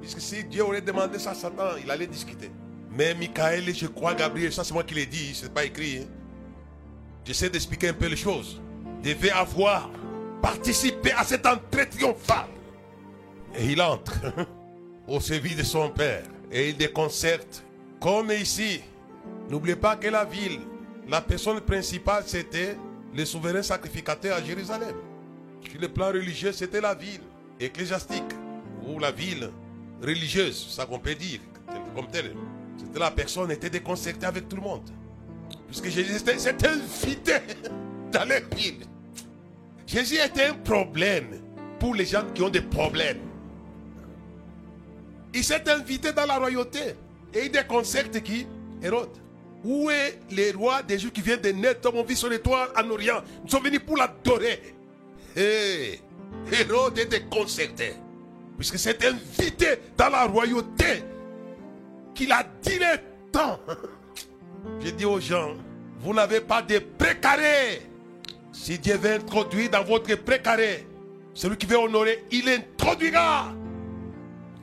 Puisque 0.00 0.20
si 0.20 0.44
Dieu 0.44 0.64
aurait 0.64 0.80
demandé 0.80 1.18
ça 1.18 1.30
à 1.30 1.34
Satan, 1.34 1.76
il 1.82 1.90
allait 1.90 2.06
discuter. 2.06 2.50
Mais 2.90 3.14
Michael, 3.14 3.74
je 3.74 3.86
crois, 3.86 4.14
Gabriel, 4.14 4.52
ça 4.52 4.64
c'est 4.64 4.72
moi 4.72 4.84
qui 4.84 4.94
l'ai 4.94 5.06
dit, 5.06 5.34
ce 5.34 5.44
n'est 5.44 5.52
pas 5.52 5.64
écrit. 5.64 5.98
Hein. 5.98 6.06
J'essaie 7.24 7.50
d'expliquer 7.50 7.88
un 7.88 7.94
peu 7.94 8.06
les 8.06 8.16
choses. 8.16 8.60
Devait 9.02 9.30
avoir 9.30 9.90
participé 10.40 11.12
à 11.12 11.24
cette 11.24 11.46
entrée 11.46 11.88
triomphale. 11.88 12.48
Et 13.56 13.72
il 13.72 13.82
entre 13.82 14.14
au 15.08 15.20
service 15.20 15.56
de 15.56 15.62
son 15.62 15.90
Père. 15.90 16.24
Et 16.50 16.70
il 16.70 16.76
déconcerte. 16.76 17.64
Comme 18.00 18.30
ici, 18.30 18.80
n'oubliez 19.50 19.76
pas 19.76 19.96
que 19.96 20.08
la 20.08 20.24
ville, 20.24 20.60
la 21.08 21.20
personne 21.22 21.60
principale, 21.60 22.24
c'était 22.26 22.76
le 23.14 23.24
souverain 23.24 23.62
sacrificateur 23.62 24.36
à 24.36 24.42
Jérusalem. 24.42 24.94
Sur 25.68 25.80
le 25.80 25.88
plan 25.88 26.08
religieux, 26.08 26.52
c'était 26.52 26.80
la 26.80 26.94
ville 26.94 27.22
ecclésiastique 27.58 28.22
ou 28.86 28.98
la 28.98 29.10
ville 29.10 29.50
religieuse, 30.02 30.68
ça 30.70 30.86
qu'on 30.86 30.98
peut 30.98 31.14
dire, 31.14 31.40
comme 31.94 32.06
tel. 32.08 32.34
C'était 32.76 32.98
la 32.98 33.10
personne 33.10 33.50
était 33.50 33.70
déconcertée 33.70 34.26
avec 34.26 34.48
tout 34.48 34.56
le 34.56 34.62
monde. 34.62 34.88
Puisque 35.66 35.88
Jésus 35.88 36.18
s'était 36.18 36.68
invité 36.68 37.32
dans 38.12 38.28
les 38.28 38.40
villes. 38.56 38.86
Jésus 39.86 40.16
était 40.16 40.46
un 40.46 40.54
problème 40.54 41.40
pour 41.78 41.94
les 41.94 42.04
gens 42.04 42.24
qui 42.34 42.42
ont 42.42 42.50
des 42.50 42.60
problèmes. 42.60 43.18
Il 45.34 45.44
s'est 45.44 45.68
invité 45.68 46.12
dans 46.12 46.26
la 46.26 46.38
royauté 46.38 46.94
et 47.34 47.46
il 47.46 47.50
déconcerte 47.50 48.22
qui? 48.22 48.46
Hérode. 48.82 49.10
Où 49.64 49.90
est 49.90 50.18
le 50.30 50.56
roi 50.56 50.82
des 50.82 50.98
Juifs 50.98 51.12
qui 51.12 51.20
vient 51.20 51.36
de 51.36 51.50
naître 51.50 51.90
On 51.92 52.02
vit 52.02 52.16
sur 52.16 52.28
l'étoile 52.28 52.68
en 52.76 52.90
Orient. 52.90 53.22
Nous 53.42 53.50
sommes 53.50 53.64
venus 53.64 53.80
pour 53.80 53.96
l'adorer. 53.96 54.74
Hey, 55.36 56.00
Hérode 56.52 56.98
était 56.98 57.22
concerté. 57.22 57.94
Puisque 58.56 58.78
c'est 58.78 59.04
invité 59.04 59.66
dans 59.96 60.08
la 60.08 60.24
royauté 60.26 61.02
qu'il 62.14 62.32
a 62.32 62.44
dit 62.62 62.78
le 62.78 63.30
temps. 63.30 63.58
J'ai 64.80 64.92
dit 64.92 65.04
aux 65.04 65.20
gens, 65.20 65.54
vous 66.00 66.14
n'avez 66.14 66.40
pas 66.40 66.62
de 66.62 66.78
précaré. 66.78 67.82
Si 68.52 68.78
Dieu 68.78 68.96
veut 68.96 69.14
introduire 69.14 69.70
dans 69.70 69.84
votre 69.84 70.14
précaré, 70.16 70.86
celui 71.34 71.56
qui 71.56 71.66
veut 71.66 71.78
honorer, 71.78 72.24
il 72.32 72.48
introduira. 72.48 73.52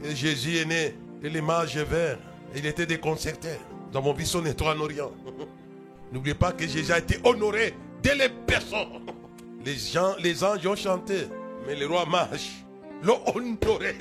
Et 0.04 0.14
Jésus 0.16 0.58
est 0.58 0.66
né, 0.66 0.96
et 1.24 1.30
les 1.30 1.42
mages 1.42 1.78
vinrent. 1.78 2.18
Il 2.54 2.66
était 2.66 2.86
déconcerté. 2.86 3.50
Dans 3.96 4.02
mon 4.02 4.14
son 4.26 4.46
étoile 4.46 4.78
en 4.78 4.82
Orient. 4.82 5.12
N'oubliez 6.12 6.36
pas 6.36 6.52
que 6.52 6.68
Jésus 6.68 6.92
a 6.92 7.00
été 7.00 7.18
honoré 7.24 7.74
dès 8.04 8.14
les 8.14 8.28
personnes. 8.28 9.06
Les, 9.66 9.76
gens, 9.76 10.16
les 10.20 10.44
anges 10.44 10.68
ont 10.68 10.76
chanté, 10.76 11.28
mais 11.66 11.76
le 11.76 11.88
roi 11.88 12.06
mage 12.06 12.66
l'ont 13.02 13.22
honoré. 13.34 13.96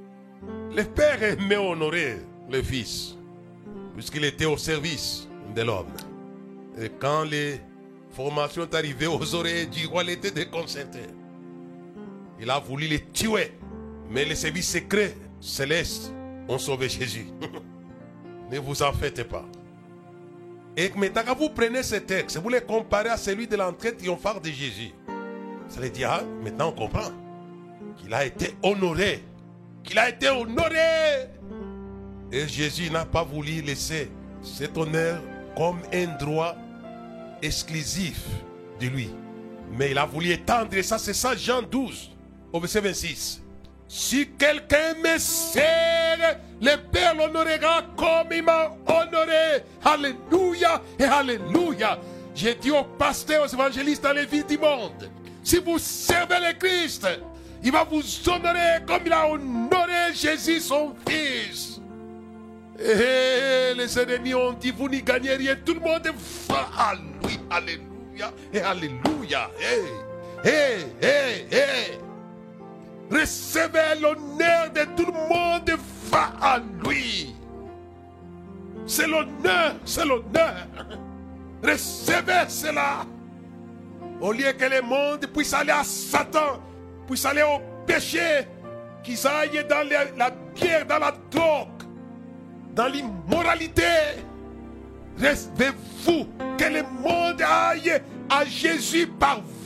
Le 0.76 0.84
père 0.84 1.22
aimait 1.22 1.56
honorer 1.56 2.18
le 2.50 2.62
fils, 2.62 3.16
puisqu'il 3.94 4.24
était 4.24 4.44
au 4.44 4.56
service 4.56 5.26
de 5.56 5.62
l'homme. 5.62 5.92
Et 6.80 6.88
quand 7.00 7.24
les 7.24 7.58
formations 8.10 8.62
sont 8.62 8.74
arrivées 8.74 9.06
aux 9.06 9.34
oreilles 9.34 9.66
du 9.66 9.86
roi, 9.86 10.04
il 10.04 10.10
était 10.10 10.30
déconcerté. 10.30 11.00
Il 12.38 12.48
a 12.50 12.60
voulu 12.60 12.86
les 12.86 13.02
tuer, 13.06 13.52
mais 14.10 14.24
les 14.24 14.36
services 14.36 14.70
secrets 14.70 15.16
célestes 15.40 16.12
ont 16.48 16.58
sauvé 16.58 16.88
Jésus. 16.88 17.26
Ne 18.52 18.58
vous 18.58 18.82
en 18.82 18.92
faites 18.92 19.24
pas. 19.24 19.44
Et 20.76 20.90
maintenant, 20.96 21.22
quand 21.26 21.38
vous 21.38 21.50
prenez 21.50 21.82
ce 21.82 21.96
texte, 21.96 22.38
vous 22.38 22.48
les 22.48 22.60
comparez 22.60 23.08
à 23.08 23.16
celui 23.16 23.46
de 23.46 23.56
l'entrée 23.56 23.94
triomphale 23.94 24.40
de 24.40 24.50
Jésus. 24.50 24.92
Ça 25.68 25.80
veut 25.80 25.90
dire, 25.90 26.10
ah, 26.10 26.22
maintenant 26.42 26.68
on 26.68 26.72
comprend 26.72 27.10
qu'il 27.96 28.12
a 28.12 28.24
été 28.24 28.54
honoré. 28.62 29.22
Qu'il 29.82 29.98
a 29.98 30.08
été 30.08 30.28
honoré. 30.28 31.28
Et 32.30 32.46
Jésus 32.48 32.90
n'a 32.90 33.04
pas 33.04 33.24
voulu 33.24 33.60
laisser 33.62 34.10
cet 34.42 34.76
honneur 34.76 35.20
comme 35.56 35.78
un 35.92 36.06
droit 36.18 36.56
exclusif 37.42 38.24
de 38.80 38.86
lui. 38.86 39.10
Mais 39.76 39.90
il 39.90 39.98
a 39.98 40.06
voulu 40.06 40.30
étendre, 40.30 40.74
et 40.74 40.82
ça 40.82 40.98
c'est 40.98 41.14
ça 41.14 41.34
Jean 41.34 41.62
12, 41.62 42.10
au 42.52 42.60
verset 42.60 42.80
26. 42.80 43.41
Si 43.94 44.26
quelqu'un 44.38 44.94
me 45.04 45.18
sert, 45.18 46.38
le 46.62 46.76
Père 46.90 47.14
l'honorera 47.14 47.82
comme 47.94 48.32
il 48.32 48.42
m'a 48.42 48.74
honoré. 48.86 49.64
Alléluia 49.84 50.80
et 50.98 51.04
Alléluia. 51.04 51.98
J'ai 52.34 52.54
dit 52.54 52.70
aux 52.70 52.84
pasteurs, 52.84 53.44
aux 53.44 53.48
évangélistes 53.48 54.02
dans 54.02 54.14
les 54.14 54.24
villes 54.24 54.46
du 54.46 54.56
monde, 54.56 55.10
si 55.44 55.58
vous 55.58 55.78
servez 55.78 56.36
le 56.40 56.58
Christ, 56.58 57.06
il 57.62 57.70
va 57.70 57.84
vous 57.84 58.02
honorer 58.26 58.82
comme 58.86 59.02
il 59.04 59.12
a 59.12 59.28
honoré 59.28 60.14
Jésus 60.14 60.60
son 60.60 60.94
Fils. 61.06 61.78
Et 62.78 63.74
les 63.76 63.98
ennemis 63.98 64.32
ont 64.32 64.54
dit, 64.54 64.70
vous 64.70 64.88
n'y 64.88 65.02
gagnez 65.02 65.34
rien. 65.34 65.54
Tout 65.66 65.74
le 65.74 65.80
monde 65.80 66.08
va 66.48 66.70
à 66.78 66.94
lui. 66.94 67.38
Alléluia 67.50 68.32
et 68.54 68.60
Alléluia. 68.62 69.50
Hey, 69.60 70.50
hey, 70.50 70.86
hey, 71.02 71.46
hey. 71.50 72.01
Recevez 73.12 74.00
l'honneur 74.00 74.70
de 74.74 74.84
tout 74.96 75.04
le 75.04 75.12
monde 75.12 75.70
va 76.10 76.32
à 76.40 76.58
lui. 76.58 77.34
C'est 78.86 79.06
l'honneur, 79.06 79.74
c'est 79.84 80.06
l'honneur. 80.06 80.66
Recevez 81.62 82.48
cela. 82.48 83.04
Au 84.20 84.32
lieu 84.32 84.52
que 84.52 84.64
le 84.64 84.80
monde 84.80 85.26
puisse 85.26 85.52
aller 85.52 85.72
à 85.72 85.84
Satan, 85.84 86.60
puisse 87.06 87.24
aller 87.26 87.42
au 87.42 87.60
péché, 87.86 88.46
qu'ils 89.02 89.26
aillent 89.26 89.66
dans 89.68 89.86
la 90.16 90.30
bière, 90.54 90.86
dans 90.86 90.98
la 90.98 91.12
drogue, 91.30 91.82
dans 92.74 92.86
l'immoralité. 92.86 93.82
Restez-vous, 95.18 96.26
que 96.56 96.64
le 96.64 96.82
monde 96.82 97.42
aille 97.42 98.00
à 98.30 98.44
Jésus 98.44 99.06
par 99.06 99.40
vous. 99.40 99.61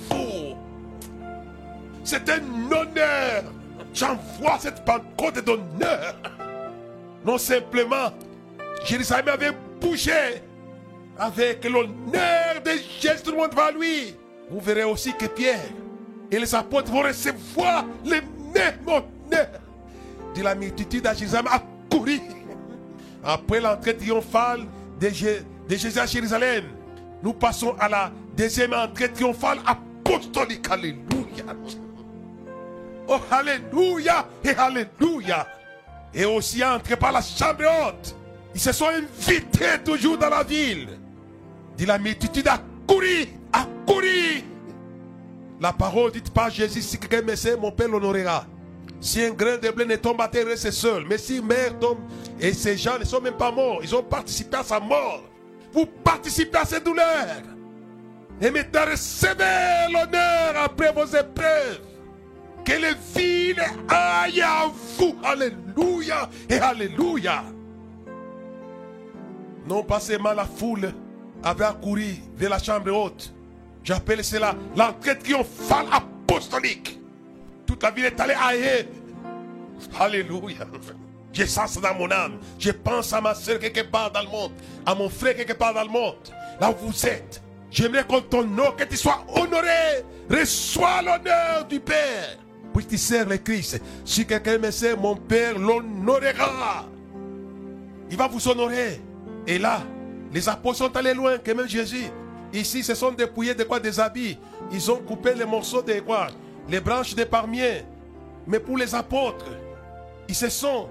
C'est 2.07 2.29
un 2.31 2.41
honneur. 2.71 3.43
J'envoie 3.93 4.59
cette 4.61 4.85
pancarte 4.85 5.45
d'honneur. 5.45 6.15
Non 7.25 7.37
simplement, 7.37 8.13
Jérusalem 8.85 9.29
avait 9.29 9.51
bougé 9.81 10.41
avec 11.19 11.65
l'honneur 11.65 12.63
de 12.65 12.71
Jésus, 13.01 13.23
tout 13.25 13.33
le 13.33 13.39
monde 13.39 13.55
va 13.55 13.67
à 13.67 13.71
lui. 13.73 14.15
Vous 14.49 14.61
verrez 14.61 14.85
aussi 14.85 15.15
que 15.15 15.27
Pierre 15.27 15.59
et 16.31 16.39
les 16.39 16.55
apôtres 16.55 16.93
vont 16.93 17.03
recevoir 17.03 17.85
le 18.05 18.21
même 18.55 18.79
honneur. 18.87 19.49
De 20.37 20.43
la 20.43 20.55
multitude 20.55 21.07
à 21.09 21.15
Jérusalem 21.15 21.49
a 21.51 21.61
couru. 21.91 22.21
Après 23.25 23.61
l'entrée 23.61 23.97
triomphale 23.97 24.61
de, 25.01 25.09
Jésus 25.09 25.99
à 25.99 26.07
Jérusalem, 26.07 26.67
nous 27.21 27.33
passons 27.33 27.75
à 27.81 27.89
la 27.89 28.13
deuxième 28.37 28.75
entrée 28.75 29.11
triomphale 29.11 29.59
apostolique. 29.67 30.71
Alléluia. 30.71 31.47
Oh, 33.09 33.21
Alléluia 33.31 34.27
et 34.45 34.51
Alléluia. 34.51 35.47
Et 36.15 36.25
aussi 36.25 36.65
entré 36.65 36.97
par 36.97 37.13
la 37.13 37.21
chambre 37.21 37.65
haute. 37.65 38.17
Ils 38.55 38.61
se 38.61 38.73
sont 38.73 38.89
invités 38.89 39.79
toujours 39.85 40.17
dans 40.17 40.31
la 40.31 40.43
ville. 40.43 40.89
De 41.77 41.85
la 41.85 41.99
multitude 41.99 42.49
a 42.49 42.59
couru, 42.87 43.27
a 43.53 43.67
couru. 43.87 44.43
La 45.61 45.73
parole 45.73 46.13
dite 46.13 46.31
par 46.31 46.51
Jésus, 46.51 46.83
si 46.83 46.99
quelqu'un 46.99 47.23
me 47.23 47.37
sait, 47.37 47.57
mon 47.57 47.71
Père 47.71 47.89
l'honorera. 47.89 48.47
Si 49.01 49.23
un 49.23 49.31
grain 49.31 49.59
de 49.59 49.71
blé 49.71 49.85
ne 49.85 49.97
tombe 49.97 50.21
à 50.21 50.29
terre, 50.29 50.47
c'est 50.57 50.73
seul. 50.73 51.05
Mais 51.07 51.19
si 51.19 51.43
mère 51.43 51.79
tombe, 51.79 51.99
et 52.41 52.53
ces 52.53 52.77
gens 52.77 52.99
ne 52.99 53.05
sont 53.05 53.21
même 53.21 53.37
pas 53.37 53.53
morts, 53.53 53.81
ils 53.83 53.95
ont 53.95 54.03
participé 54.03 54.57
à 54.57 54.63
sa 54.63 54.81
mort. 54.81 55.23
Vous 55.73 55.87
participez 55.87 56.59
à 56.59 56.65
ses 56.65 56.81
douleurs. 56.81 57.43
Et 58.41 58.51
maintenant, 58.51 58.87
recevez 58.91 59.93
l'honneur 59.93 60.55
après 60.63 60.93
vos 60.93 61.07
épreuves. 61.07 61.81
Que 62.67 62.73
les 62.73 62.95
villes 63.15 63.63
aillent 63.89 64.43
à 64.43 64.67
vous. 64.99 65.17
Alléluia 65.23 66.29
et 66.51 66.59
Alléluia. 66.59 67.45
Non 69.69 69.85
pas 69.85 70.01
seulement 70.01 70.33
la 70.33 70.45
foule 70.45 70.93
avait 71.45 71.65
accouru 71.65 72.17
vers 72.35 72.51
la 72.51 72.59
chambre 72.59 72.91
haute. 72.91 73.33
J'appelle 73.85 74.25
cela 74.25 74.57
l'entrée 74.77 75.17
triomphale 75.17 75.87
apostolique. 75.93 77.01
Toute 77.67 77.83
la 77.85 77.93
ville 77.93 78.07
est 78.07 78.21
allée 78.21 78.35
ailleurs. 78.35 78.85
Alléluia. 80.01 80.67
J'ai 81.33 81.47
ça 81.47 81.67
dans 81.81 81.95
mon 81.95 82.11
âme. 82.11 82.39
Je 82.59 82.73
pense 82.73 83.13
à 83.13 83.21
ma 83.21 83.35
soeur 83.35 83.61
quelque 83.61 83.83
part 83.83 84.11
dans 84.11 84.23
le 84.23 84.29
monde. 84.29 84.53
À 84.85 84.95
mon 84.95 85.09
frère 85.09 85.37
quelque 85.37 85.53
part 85.53 85.73
dans 85.73 85.85
le 85.85 85.91
monde. 85.91 86.17
Là 86.61 86.71
où 86.71 86.87
vous 86.87 87.07
êtes. 87.07 87.43
J'aimerais 87.71 88.05
qu'on 88.05 88.23
ton 88.23 88.43
nom, 88.43 88.73
que 88.73 88.85
tu 88.85 88.97
sois 88.97 89.25
honoré. 89.29 90.03
Reçois 90.31 91.03
l'honneur 91.03 91.65
du 91.69 91.79
Père. 91.79 92.39
Tu 92.85 92.99
sers 92.99 93.27
le 93.29 93.39
Christ. 93.39 93.81
Si 94.05 94.27
quelqu'un 94.27 94.59
me 94.59 94.71
sert, 94.71 94.99
mon 94.99 95.17
Père 95.17 95.59
l'honorera. 95.59 96.87
Il 98.11 98.17
va 98.17 98.29
vous 98.29 98.47
honorer. 98.49 99.01
Et 99.47 99.59
là, 99.59 99.83
les 100.33 100.49
apôtres 100.49 100.79
sont 100.79 100.97
allés 100.97 101.15
loin, 101.15 101.39
que 101.39 101.51
même 101.53 101.69
Jésus. 101.69 102.05
Ici, 102.53 102.83
ce 102.83 102.95
sont 102.95 103.13
dépouillés 103.13 103.55
de 103.55 103.65
quoi 103.65 103.81
Des 103.81 103.99
habits. 103.99 104.39
Ils 104.73 104.91
ont 104.91 104.99
coupé 104.99 105.35
les 105.35 105.45
morceaux 105.45 105.83
de 105.83 106.01
quoi 106.01 106.29
Les 106.69 106.81
branches 106.81 107.15
des 107.15 107.27
palmiers. 107.27 107.85
Mais 108.47 108.61
pour 108.61 108.77
les 108.77 108.95
apôtres, 108.95 109.47
ils 110.29 110.35
se 110.35 110.49
sont 110.49 110.89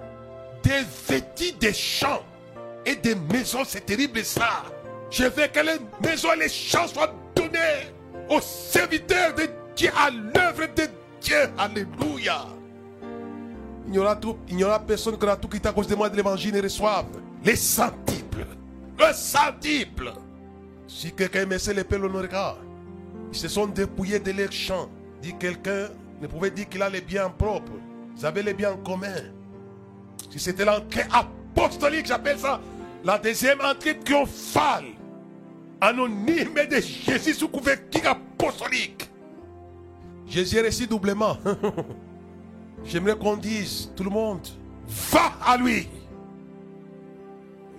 dévêtis 0.63 1.53
des 1.53 1.73
champs 1.73 2.23
et 2.85 2.95
des 2.95 3.15
maisons. 3.15 3.63
C'est 3.65 3.85
terrible 3.85 4.23
ça. 4.23 4.63
Je 5.09 5.23
veux 5.23 5.47
que 5.47 5.59
les 5.59 5.79
maisons 6.07 6.33
et 6.33 6.39
les 6.39 6.49
champs 6.49 6.87
soient 6.87 7.13
donnés 7.35 7.93
aux 8.29 8.41
serviteurs 8.41 9.33
de 9.35 9.47
Dieu, 9.75 9.89
à 9.97 10.09
l'œuvre 10.09 10.67
de 10.75 10.83
Dieu. 10.83 11.04
Alléluia. 11.57 12.45
Il 13.87 13.91
n'y 13.91 14.63
aura, 14.63 14.79
personne 14.79 15.17
qui 15.17 15.25
aura 15.25 15.35
tout 15.35 15.47
quitté 15.47 15.69
à 15.69 15.73
cause 15.73 15.87
de 15.87 15.95
moi 15.95 16.09
de 16.09 16.15
l'évangile 16.15 16.55
et 16.55 16.61
reçoive 16.61 17.05
les 17.43 17.55
centiples. 17.55 18.45
Le 18.97 19.13
centuple. 19.13 20.11
Si 20.87 21.11
quelqu'un 21.11 21.45
me 21.45 21.57
sait 21.57 21.73
l'épée 21.73 21.97
l'honorera. 21.97 22.57
Ils 23.31 23.37
se 23.37 23.47
sont 23.47 23.67
dépouillés 23.67 24.19
de 24.19 24.31
leurs 24.31 24.51
champs. 24.51 24.89
Dit 25.21 25.35
quelqu'un 25.37 25.89
ne 26.21 26.27
pouvait 26.27 26.51
dire 26.51 26.69
qu'il 26.69 26.81
a 26.81 26.89
les 26.89 27.01
biens 27.01 27.29
propres. 27.29 27.73
Ils 28.17 28.25
avaient 28.25 28.43
les 28.43 28.53
biens 28.53 28.77
communs. 28.83 29.31
Si 30.31 30.39
c'était 30.39 30.65
l'entrée 30.65 31.05
apostolique, 31.11 32.07
j'appelle 32.07 32.39
ça 32.39 32.59
la 33.05 33.19
deuxième 33.19 33.61
entrée 33.61 33.99
triomphale. 33.99 34.85
Anonyme 35.79 36.55
de 36.69 36.81
Jésus 36.81 37.35
sous 37.35 37.47
couverture 37.47 38.07
apostolique. 38.07 39.07
Jésus 40.27 40.61
reçu 40.61 40.87
doublement. 40.87 41.37
J'aimerais 42.85 43.17
qu'on 43.17 43.37
dise, 43.37 43.91
tout 43.95 44.03
le 44.03 44.09
monde, 44.09 44.47
va 44.87 45.33
à 45.43 45.57
lui. 45.57 45.87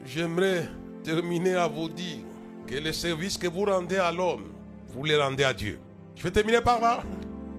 J'aimerais 0.05 0.69
terminer 1.03 1.55
à 1.55 1.67
vous 1.69 1.89
dire 1.89 2.19
que 2.67 2.75
le 2.75 2.93
service 2.93 3.39
que 3.39 3.47
vous 3.47 3.65
rendez 3.65 3.97
à 3.97 4.11
l'homme, 4.11 4.45
vous 4.89 5.05
le 5.05 5.21
rendez 5.21 5.45
à 5.45 5.53
Dieu. 5.53 5.79
Je 6.17 6.23
vais 6.23 6.31
terminer 6.31 6.61
par 6.61 6.81
là. 6.81 7.03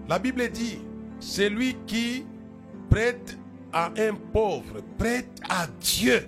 La 0.07 0.19
Bible 0.19 0.49
dit, 0.49 0.79
celui 1.19 1.75
qui 1.85 2.25
prête 2.89 3.37
à 3.71 3.91
un 3.97 4.13
pauvre, 4.33 4.81
prête 4.97 5.29
à 5.49 5.67
Dieu, 5.79 6.27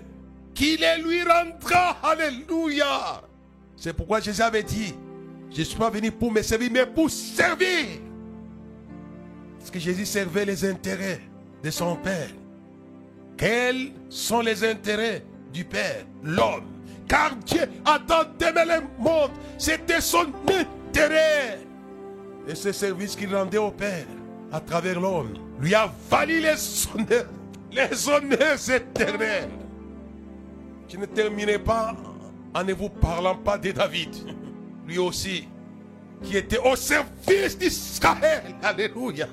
qu'il 0.54 0.80
le 0.80 1.02
lui 1.02 1.22
rendra. 1.22 1.96
Alléluia. 2.02 3.22
C'est 3.76 3.92
pourquoi 3.92 4.20
Jésus 4.20 4.42
avait 4.42 4.62
dit, 4.62 4.94
je 5.50 5.60
ne 5.60 5.64
suis 5.64 5.78
pas 5.78 5.90
venu 5.90 6.12
pour 6.12 6.30
me 6.30 6.42
servir, 6.42 6.70
mais 6.72 6.86
pour 6.86 7.10
servir. 7.10 7.86
Parce 9.60 9.70
que 9.70 9.78
Jésus 9.78 10.06
servait 10.06 10.46
les 10.46 10.64
intérêts 10.64 11.20
de 11.62 11.70
son 11.70 11.94
Père. 11.96 12.30
Quels 13.36 13.92
sont 14.08 14.40
les 14.40 14.64
intérêts 14.64 15.22
du 15.52 15.64
Père? 15.64 16.06
L'homme. 16.24 16.64
Car 17.06 17.36
Dieu 17.36 17.62
a 17.84 17.98
tant 17.98 18.22
aimé 18.40 18.62
le 18.66 19.02
monde. 19.02 19.30
C'était 19.58 20.00
son 20.00 20.26
intérêt. 20.48 21.60
Et 22.48 22.54
ce 22.54 22.72
service 22.72 23.14
qu'il 23.14 23.34
rendait 23.34 23.58
au 23.58 23.70
Père 23.70 24.06
à 24.50 24.60
travers 24.60 24.98
l'homme 24.98 25.34
lui 25.60 25.74
a 25.74 25.92
valu 26.10 26.40
les 26.40 26.86
honneurs, 26.94 27.26
les 27.70 28.08
honneurs 28.08 28.70
éternels. 28.70 29.50
Je 30.88 30.96
ne 30.96 31.06
terminerai 31.06 31.58
pas 31.58 31.94
en 32.54 32.64
ne 32.64 32.72
vous 32.72 32.88
parlant 32.88 33.36
pas 33.36 33.58
de 33.58 33.70
David. 33.72 34.16
Lui 34.86 34.98
aussi, 34.98 35.46
qui 36.22 36.36
était 36.36 36.58
au 36.58 36.74
service 36.74 37.56
d'Israël. 37.58 38.42
Alléluia. 38.62 39.28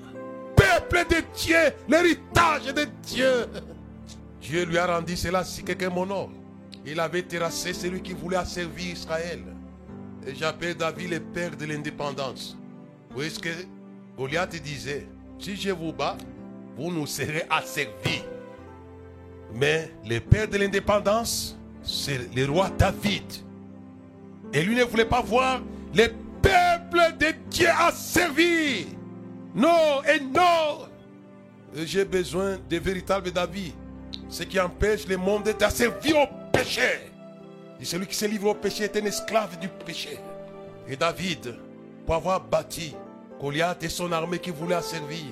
Peuple 0.80 1.16
de 1.16 1.24
Dieu, 1.38 1.58
l'héritage 1.88 2.74
de 2.74 2.88
Dieu. 3.04 3.46
Dieu 4.42 4.66
lui 4.66 4.78
a 4.78 4.88
rendu 4.88 5.16
cela 5.16 5.44
si 5.44 5.64
quelqu'un 5.64 5.90
m'honore. 5.90 6.30
Il 6.86 7.00
avait 7.00 7.24
terrassé 7.24 7.74
celui 7.74 8.02
qui 8.02 8.14
voulait 8.14 8.44
servir 8.46 8.94
Israël. 8.94 9.42
Et 10.26 10.36
j'appelle 10.36 10.76
David 10.76 11.12
le 11.12 11.20
père 11.20 11.56
de 11.56 11.66
l'indépendance. 11.66 12.58
ce 13.18 13.40
que 13.40 13.50
Goliath 14.18 14.56
disait, 14.62 15.08
si 15.40 15.56
je 15.56 15.72
vous 15.72 15.92
bats, 15.92 16.18
vous 16.78 16.92
nous 16.92 17.08
serez 17.08 17.44
asservis. 17.50 18.24
Mais 19.54 19.92
le 20.08 20.20
père 20.20 20.48
de 20.48 20.58
l'indépendance, 20.58 21.58
c'est 21.84 22.34
le 22.36 22.46
roi 22.46 22.70
David. 22.78 23.24
Et 24.54 24.64
lui 24.64 24.76
ne 24.76 24.84
voulait 24.84 25.06
pas 25.06 25.22
voir 25.22 25.62
les 25.94 26.10
peuples 26.10 26.28
peuple 26.48 27.18
de 27.18 27.34
Dieu 27.50 27.70
à 27.70 27.92
servir. 27.92 28.86
Non 29.58 30.04
et 30.04 30.20
non. 30.20 30.88
J'ai 31.74 32.06
besoin 32.06 32.58
de 32.70 32.78
véritables 32.78 33.32
David. 33.32 33.74
Ce 34.30 34.44
qui 34.44 34.60
empêche 34.60 35.08
le 35.08 35.18
monde 35.18 35.46
de 35.46 35.70
servir 35.70 36.16
au 36.20 36.28
péché. 36.54 37.10
Celui 37.82 38.06
qui 38.06 38.16
se 38.16 38.26
livre 38.26 38.50
au 38.50 38.54
péché 38.54 38.84
est 38.84 38.96
un 38.98 39.06
esclave 39.06 39.58
du 39.58 39.68
péché. 39.68 40.20
Et 40.88 40.96
David, 40.96 41.56
pour 42.06 42.16
avoir 42.16 42.40
bâti 42.40 42.96
Goliath 43.42 43.84
et 43.84 43.90
son 43.90 44.12
armée 44.12 44.38
qui 44.38 44.52
voulait 44.52 44.82
servir 44.82 45.26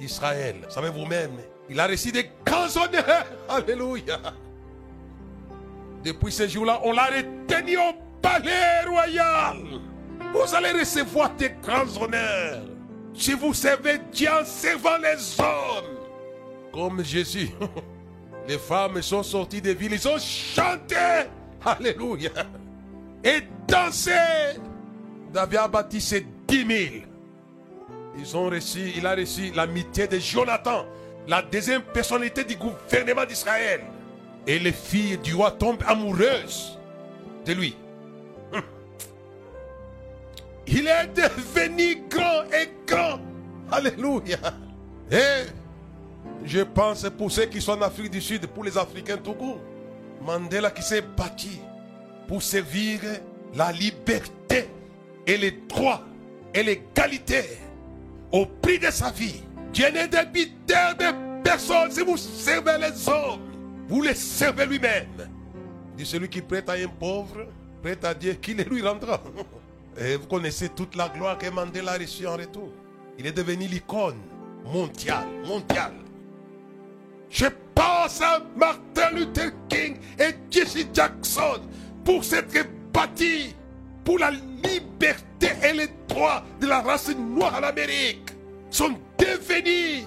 Israël, 0.00 0.56
savez 0.68 0.90
vous-même, 0.90 1.38
il 1.70 1.78
a 1.78 1.86
reçu 1.86 2.10
des 2.10 2.30
grands 2.44 2.76
honneurs. 2.76 3.26
Alléluia. 3.48 4.18
Depuis 6.04 6.32
ce 6.32 6.48
jour-là, 6.48 6.80
on 6.82 6.92
l'a 6.92 7.06
retenu 7.06 7.76
au 7.76 7.92
palais 8.20 8.84
royal. 8.88 9.58
Vous 10.32 10.54
allez 10.54 10.78
recevoir 10.78 11.30
des 11.36 11.52
grands 11.62 12.02
honneurs. 12.02 12.77
Si 13.18 13.32
vous 13.34 13.52
servez 13.52 13.98
Dieu 14.12 14.28
en 14.30 14.44
servant 14.44 14.96
les 14.98 15.40
hommes. 15.40 15.98
Comme 16.72 17.04
Jésus. 17.04 17.50
Les 18.48 18.56
femmes 18.56 19.02
sont 19.02 19.22
sorties 19.22 19.60
des 19.60 19.74
villes, 19.74 19.92
ils 19.92 20.08
ont 20.08 20.18
chanté. 20.18 20.96
Alléluia. 21.62 22.30
Et 23.22 23.42
dansé. 23.66 24.12
David 25.34 25.58
a 25.58 25.68
bâti 25.68 26.00
ses 26.00 26.26
dix 26.46 26.64
mille. 26.64 27.02
Ils 28.16 28.36
ont 28.36 28.48
reçu, 28.48 28.92
il 28.96 29.06
a 29.06 29.14
reçu 29.14 29.52
l'amitié 29.54 30.06
de 30.06 30.18
Jonathan, 30.18 30.86
la 31.26 31.42
deuxième 31.42 31.82
personnalité 31.82 32.44
du 32.44 32.56
gouvernement 32.56 33.26
d'Israël. 33.26 33.82
Et 34.46 34.58
les 34.58 34.72
filles 34.72 35.18
du 35.18 35.34
roi 35.34 35.50
tombent 35.50 35.84
amoureuses 35.86 36.78
de 37.44 37.52
lui. 37.52 37.76
Il 40.70 40.86
est 40.86 41.08
devenu 41.14 42.02
grand 42.10 42.44
et 42.52 42.68
grand. 42.86 43.18
Alléluia. 43.70 44.38
Et 45.10 45.46
je 46.44 46.60
pense 46.60 47.06
pour 47.16 47.30
ceux 47.30 47.46
qui 47.46 47.60
sont 47.60 47.72
en 47.72 47.82
Afrique 47.82 48.10
du 48.10 48.20
Sud, 48.20 48.46
pour 48.48 48.64
les 48.64 48.76
Africains 48.76 49.16
tout 49.16 49.32
court. 49.32 49.60
Mandela 50.20 50.70
qui 50.70 50.82
s'est 50.82 51.02
battu 51.16 51.48
pour 52.26 52.42
servir 52.42 53.00
la 53.54 53.72
liberté 53.72 54.68
et 55.26 55.36
les 55.38 55.52
droits 55.52 56.02
et 56.52 56.62
l'égalité 56.62 57.44
au 58.30 58.44
prix 58.44 58.78
de 58.78 58.90
sa 58.90 59.10
vie. 59.10 59.42
Dieu 59.72 59.88
n'est 59.90 60.08
débiteur 60.08 60.96
de 60.96 61.42
personne 61.42 61.90
si 61.90 62.00
vous 62.00 62.16
servez 62.16 62.76
les 62.78 63.08
hommes. 63.08 63.40
Vous 63.88 64.02
les 64.02 64.14
servez 64.14 64.66
lui-même. 64.66 65.28
Dit 65.96 66.04
celui 66.04 66.28
qui 66.28 66.42
prête 66.42 66.68
à 66.68 66.74
un 66.74 66.88
pauvre, 66.88 67.46
prête 67.82 68.04
à 68.04 68.12
Dieu, 68.12 68.34
qui 68.34 68.54
les 68.54 68.64
lui 68.64 68.82
rendra. 68.82 69.20
Vous 69.98 70.26
connaissez 70.28 70.68
toute 70.68 70.94
la 70.94 71.08
gloire 71.08 71.38
que 71.38 71.50
Mandela 71.50 71.92
a 71.92 71.98
reçue 71.98 72.26
en 72.26 72.36
retour. 72.36 72.70
Il 73.18 73.26
est 73.26 73.32
devenu 73.32 73.66
l'icône 73.66 74.18
mondiale, 74.64 75.26
mondiale. 75.44 75.94
Je 77.28 77.46
pense 77.74 78.20
à 78.20 78.40
Martin 78.56 79.10
Luther 79.12 79.50
King 79.68 79.96
et 80.18 80.34
Jesse 80.50 80.86
Jackson 80.92 81.60
pour 82.04 82.22
s'être 82.24 82.66
bâtis 82.92 83.54
pour 84.04 84.18
la 84.18 84.30
liberté 84.30 85.48
et 85.62 85.72
les 85.72 85.88
droits 86.08 86.44
de 86.60 86.66
la 86.66 86.80
race 86.80 87.10
noire 87.14 87.58
en 87.58 87.64
Amérique. 87.64 88.30
Sont 88.70 88.94
devenus 89.18 90.04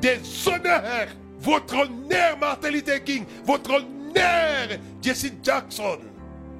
des 0.00 0.18
honneurs 0.46 1.08
votre 1.40 1.74
honneur, 1.74 2.38
Martin 2.38 2.70
Luther 2.70 3.02
King. 3.02 3.24
Votre 3.44 3.76
honneur, 3.76 4.78
Jesse 5.00 5.32
Jackson. 5.42 5.98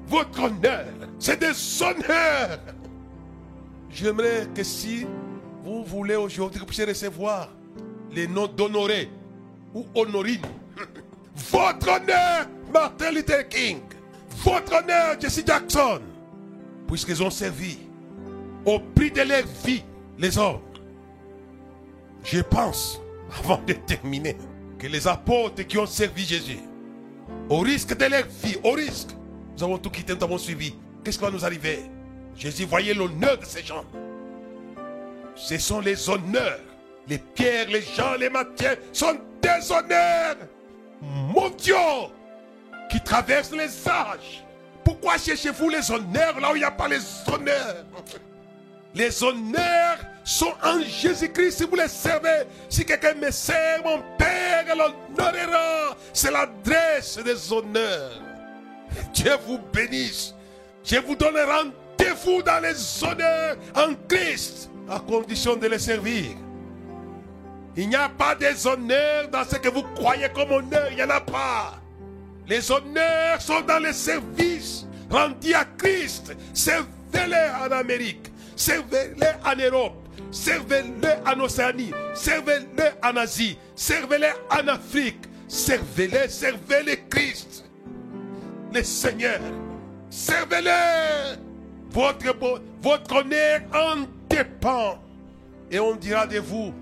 Votre 0.07 0.43
honneur. 0.43 0.85
C'est 1.21 1.39
des 1.39 1.83
honneurs. 1.83 2.57
J'aimerais 3.91 4.47
que 4.55 4.63
si 4.63 5.05
vous 5.61 5.83
voulez 5.83 6.15
aujourd'hui 6.15 6.55
que 6.55 6.61
vous 6.61 6.65
puissiez 6.65 6.85
recevoir 6.85 7.49
les 8.11 8.27
noms 8.27 8.47
d'honoré 8.47 9.07
ou 9.71 9.85
honorine, 9.93 10.41
votre 11.51 11.89
honneur, 11.89 12.47
Martin 12.73 13.11
Luther 13.11 13.47
King. 13.47 13.81
Votre 14.43 14.81
honneur, 14.81 15.15
Jesse 15.19 15.45
Jackson. 15.45 16.01
Puisqu'ils 16.87 17.21
ont 17.21 17.29
servi 17.29 17.77
au 18.65 18.79
prix 18.79 19.11
de 19.11 19.21
leur 19.21 19.45
vie, 19.63 19.83
les 20.17 20.39
hommes. 20.39 20.61
Je 22.23 22.39
pense, 22.39 22.99
avant 23.37 23.61
de 23.67 23.73
terminer, 23.73 24.37
que 24.79 24.87
les 24.87 25.07
apôtres 25.07 25.67
qui 25.67 25.77
ont 25.77 25.85
servi 25.85 26.25
Jésus, 26.25 26.61
au 27.47 27.59
risque 27.59 27.95
de 27.95 28.05
leur 28.05 28.25
vie, 28.25 28.57
au 28.63 28.71
risque, 28.71 29.09
nous 29.55 29.63
avons 29.63 29.77
tout 29.77 29.91
quitté, 29.91 30.15
nous 30.15 30.23
avons 30.23 30.39
suivi. 30.39 30.73
Qu'est-ce 31.03 31.17
qui 31.17 31.23
va 31.23 31.31
nous 31.31 31.45
arriver? 31.45 31.89
Jésus 32.35 32.65
voyait 32.65 32.93
l'honneur 32.93 33.37
de 33.37 33.45
ces 33.45 33.63
gens. 33.63 33.85
Ce 35.35 35.57
sont 35.57 35.79
les 35.79 36.09
honneurs. 36.09 36.59
Les 37.07 37.17
pierres, 37.17 37.67
les 37.69 37.81
gens, 37.81 38.13
les 38.19 38.29
matières 38.29 38.77
sont 38.93 39.17
des 39.41 39.71
honneurs 39.71 40.37
mondiaux 41.01 42.11
qui 42.89 43.01
traversent 43.01 43.51
les 43.51 43.87
âges. 43.87 44.43
Pourquoi 44.83 45.17
cherchez-vous 45.17 45.69
les 45.69 45.91
honneurs 45.91 46.39
là 46.39 46.51
où 46.51 46.55
il 46.55 46.59
n'y 46.59 46.65
a 46.65 46.71
pas 46.71 46.87
les 46.87 46.99
honneurs? 47.27 47.85
Les 48.93 49.23
honneurs 49.23 49.97
sont 50.23 50.53
en 50.63 50.81
Jésus-Christ 50.81 51.57
si 51.57 51.63
vous 51.63 51.75
les 51.75 51.87
servez. 51.87 52.43
Si 52.69 52.85
quelqu'un 52.85 53.13
me 53.15 53.31
sert, 53.31 53.83
mon 53.83 54.01
Père 54.17 54.65
l'honorera. 54.75 55.95
C'est 56.13 56.31
l'adresse 56.31 57.17
des 57.17 57.51
honneurs. 57.51 58.19
Dieu 59.13 59.31
vous 59.47 59.59
bénisse. 59.73 60.35
Je 60.83 60.97
vous 60.97 61.15
donne 61.15 61.37
rendez-vous 61.37 62.41
dans 62.43 62.61
les 62.61 63.03
honneurs 63.03 63.57
en 63.75 63.93
Christ, 64.07 64.69
à 64.89 64.99
condition 64.99 65.55
de 65.55 65.67
les 65.67 65.79
servir. 65.79 66.31
Il 67.75 67.89
n'y 67.89 67.95
a 67.95 68.09
pas 68.09 68.35
des 68.35 68.67
honneurs 68.67 69.29
dans 69.29 69.43
ce 69.45 69.55
que 69.55 69.69
vous 69.69 69.83
croyez 69.95 70.27
comme 70.29 70.51
honneur, 70.51 70.87
il 70.89 70.97
n'y 70.97 71.03
en 71.03 71.09
a 71.09 71.21
pas. 71.21 71.79
Les 72.47 72.69
honneurs 72.71 73.41
sont 73.41 73.61
dans 73.61 73.79
les 73.79 73.93
services 73.93 74.85
rendus 75.09 75.53
à 75.53 75.65
Christ. 75.77 76.35
Servez-les 76.53 77.49
en 77.63 77.71
Amérique, 77.71 78.31
servez-les 78.55 79.27
en 79.45 79.55
Europe, 79.55 79.95
servez-les 80.31 81.15
en 81.25 81.39
Océanie, 81.39 81.91
servez-les 82.13 82.91
en 83.03 83.15
Asie, 83.15 83.57
servez-les 83.75 84.33
en 84.49 84.67
Afrique, 84.67 85.21
servez-les, 85.47 86.27
servez-les 86.27 87.03
Christ, 87.09 87.65
les 88.73 88.83
seigneurs, 88.83 89.39
servez-les. 90.11 91.39
Votre, 91.89 93.15
honneur 93.15 93.61
en 93.73 94.05
dépend. 94.29 94.99
Et 95.71 95.79
on 95.79 95.95
dira 95.95 96.27
de 96.27 96.37
vous, 96.39 96.73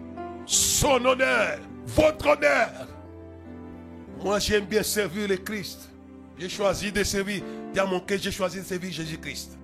son 0.45 1.05
honneur, 1.05 1.59
votre 1.85 2.27
honneur. 2.27 2.87
Moi, 4.21 4.39
j'aime 4.39 4.65
bien 4.65 4.83
servir 4.83 5.27
le 5.27 5.37
Christ. 5.37 5.89
J'ai 6.37 6.49
choisi 6.49 6.91
de 6.91 7.03
servir. 7.03 7.41
Dans 7.73 7.87
mon 7.87 7.99
cœur, 8.01 8.17
j'ai 8.21 8.31
choisi 8.31 8.59
de 8.59 8.65
servir 8.65 8.91
Jésus-Christ. 8.91 9.57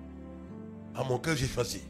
À 0.94 1.04
mon 1.04 1.18
cœur, 1.18 1.36
j'ai 1.36 1.46
choisi. 1.46 1.82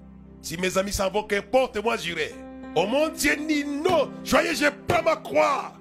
Si 0.43 0.57
mes 0.57 0.77
amis 0.77 0.93
s'en 0.93 1.11
vont, 1.11 1.22
qu'importe, 1.22 1.77
moi 1.83 1.97
j'irai. 1.97 2.35
Au 2.74 2.87
monde, 2.87 3.12
Dieu 3.14 3.37
non. 3.66 4.11
Joyeux, 4.24 4.55
je 4.55 4.68
pas 4.87 5.03
ma 5.03 5.16
croix. 5.16 5.72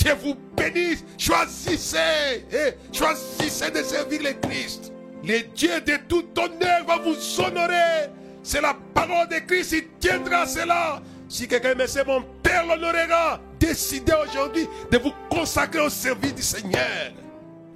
Dieu 0.00 0.14
vous 0.22 0.36
bénisse. 0.56 1.04
Choisissez. 1.18 2.46
Eh, 2.50 2.72
choisissez 2.92 3.70
de 3.70 3.82
servir 3.82 4.22
le 4.22 4.48
Christ. 4.48 4.92
Le 5.22 5.42
Dieu 5.54 5.80
de 5.80 5.96
tout 6.08 6.24
honneur 6.38 6.86
va 6.86 6.96
vous 6.96 7.40
honorer. 7.40 8.08
C'est 8.42 8.62
la 8.62 8.74
parole 8.94 9.28
de 9.28 9.38
Christ, 9.46 9.72
il 9.72 9.88
tiendra 9.98 10.46
cela. 10.46 11.02
Si 11.28 11.46
quelqu'un 11.46 11.74
me 11.74 11.86
sait, 11.86 12.04
mon 12.04 12.22
Père 12.42 12.64
l'honorera. 12.66 13.40
Décidez 13.58 14.14
aujourd'hui 14.26 14.66
de 14.90 14.96
vous 14.96 15.12
consacrer 15.28 15.80
au 15.80 15.90
service 15.90 16.34
du 16.34 16.42
Seigneur. 16.42 17.12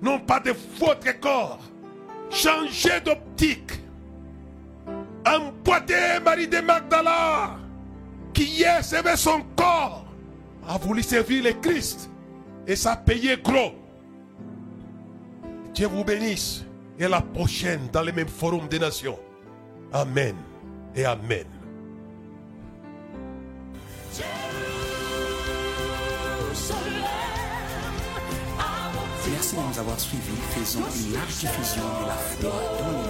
Non 0.01 0.19
pas 0.19 0.41
de 0.41 0.55
votre 0.79 1.21
corps. 1.21 1.61
Changez 2.31 3.01
d'optique. 3.05 3.73
Emboîtez 5.27 6.21
Marie 6.25 6.49
de 6.49 6.61
Magdala, 6.61 7.57
qui 8.33 8.45
hier 8.45 8.85
servait 8.85 9.17
son 9.17 9.43
corps, 9.57 10.05
a 10.69 10.77
voulu 10.77 11.03
servir 11.03 11.45
le 11.45 11.53
Christ. 11.53 12.11
Et 12.67 12.77
ça 12.77 12.93
a 12.93 12.97
payé 12.97 13.37
gros. 13.37 13.73
Dieu 15.75 15.87
vous 15.87 16.05
bénisse. 16.05 16.65
Et 16.99 17.05
à 17.05 17.09
la 17.09 17.21
prochaine 17.21 17.89
dans 17.93 18.03
le 18.03 18.13
même 18.13 18.29
forum 18.29 18.69
des 18.69 18.79
nations. 18.79 19.19
Amen 19.93 20.37
et 20.95 21.05
Amen. 21.05 21.45
Merci 29.31 29.57
de 29.57 29.61
nous 29.61 29.79
avoir 29.79 29.99
suivis. 29.99 30.37
Faisons 30.51 30.81
une 30.81 31.13
large 31.15 31.39
diffusion 31.39 31.83
de 31.83 32.07
la 32.07 32.15
foi 32.15 32.43
dans 32.43 32.57
le 32.57 32.93
monde 32.93 33.07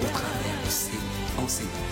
au 0.00 0.06
travers 0.06 0.64
de 0.64 0.70
ces 0.70 0.98
enseignements. 1.42 1.88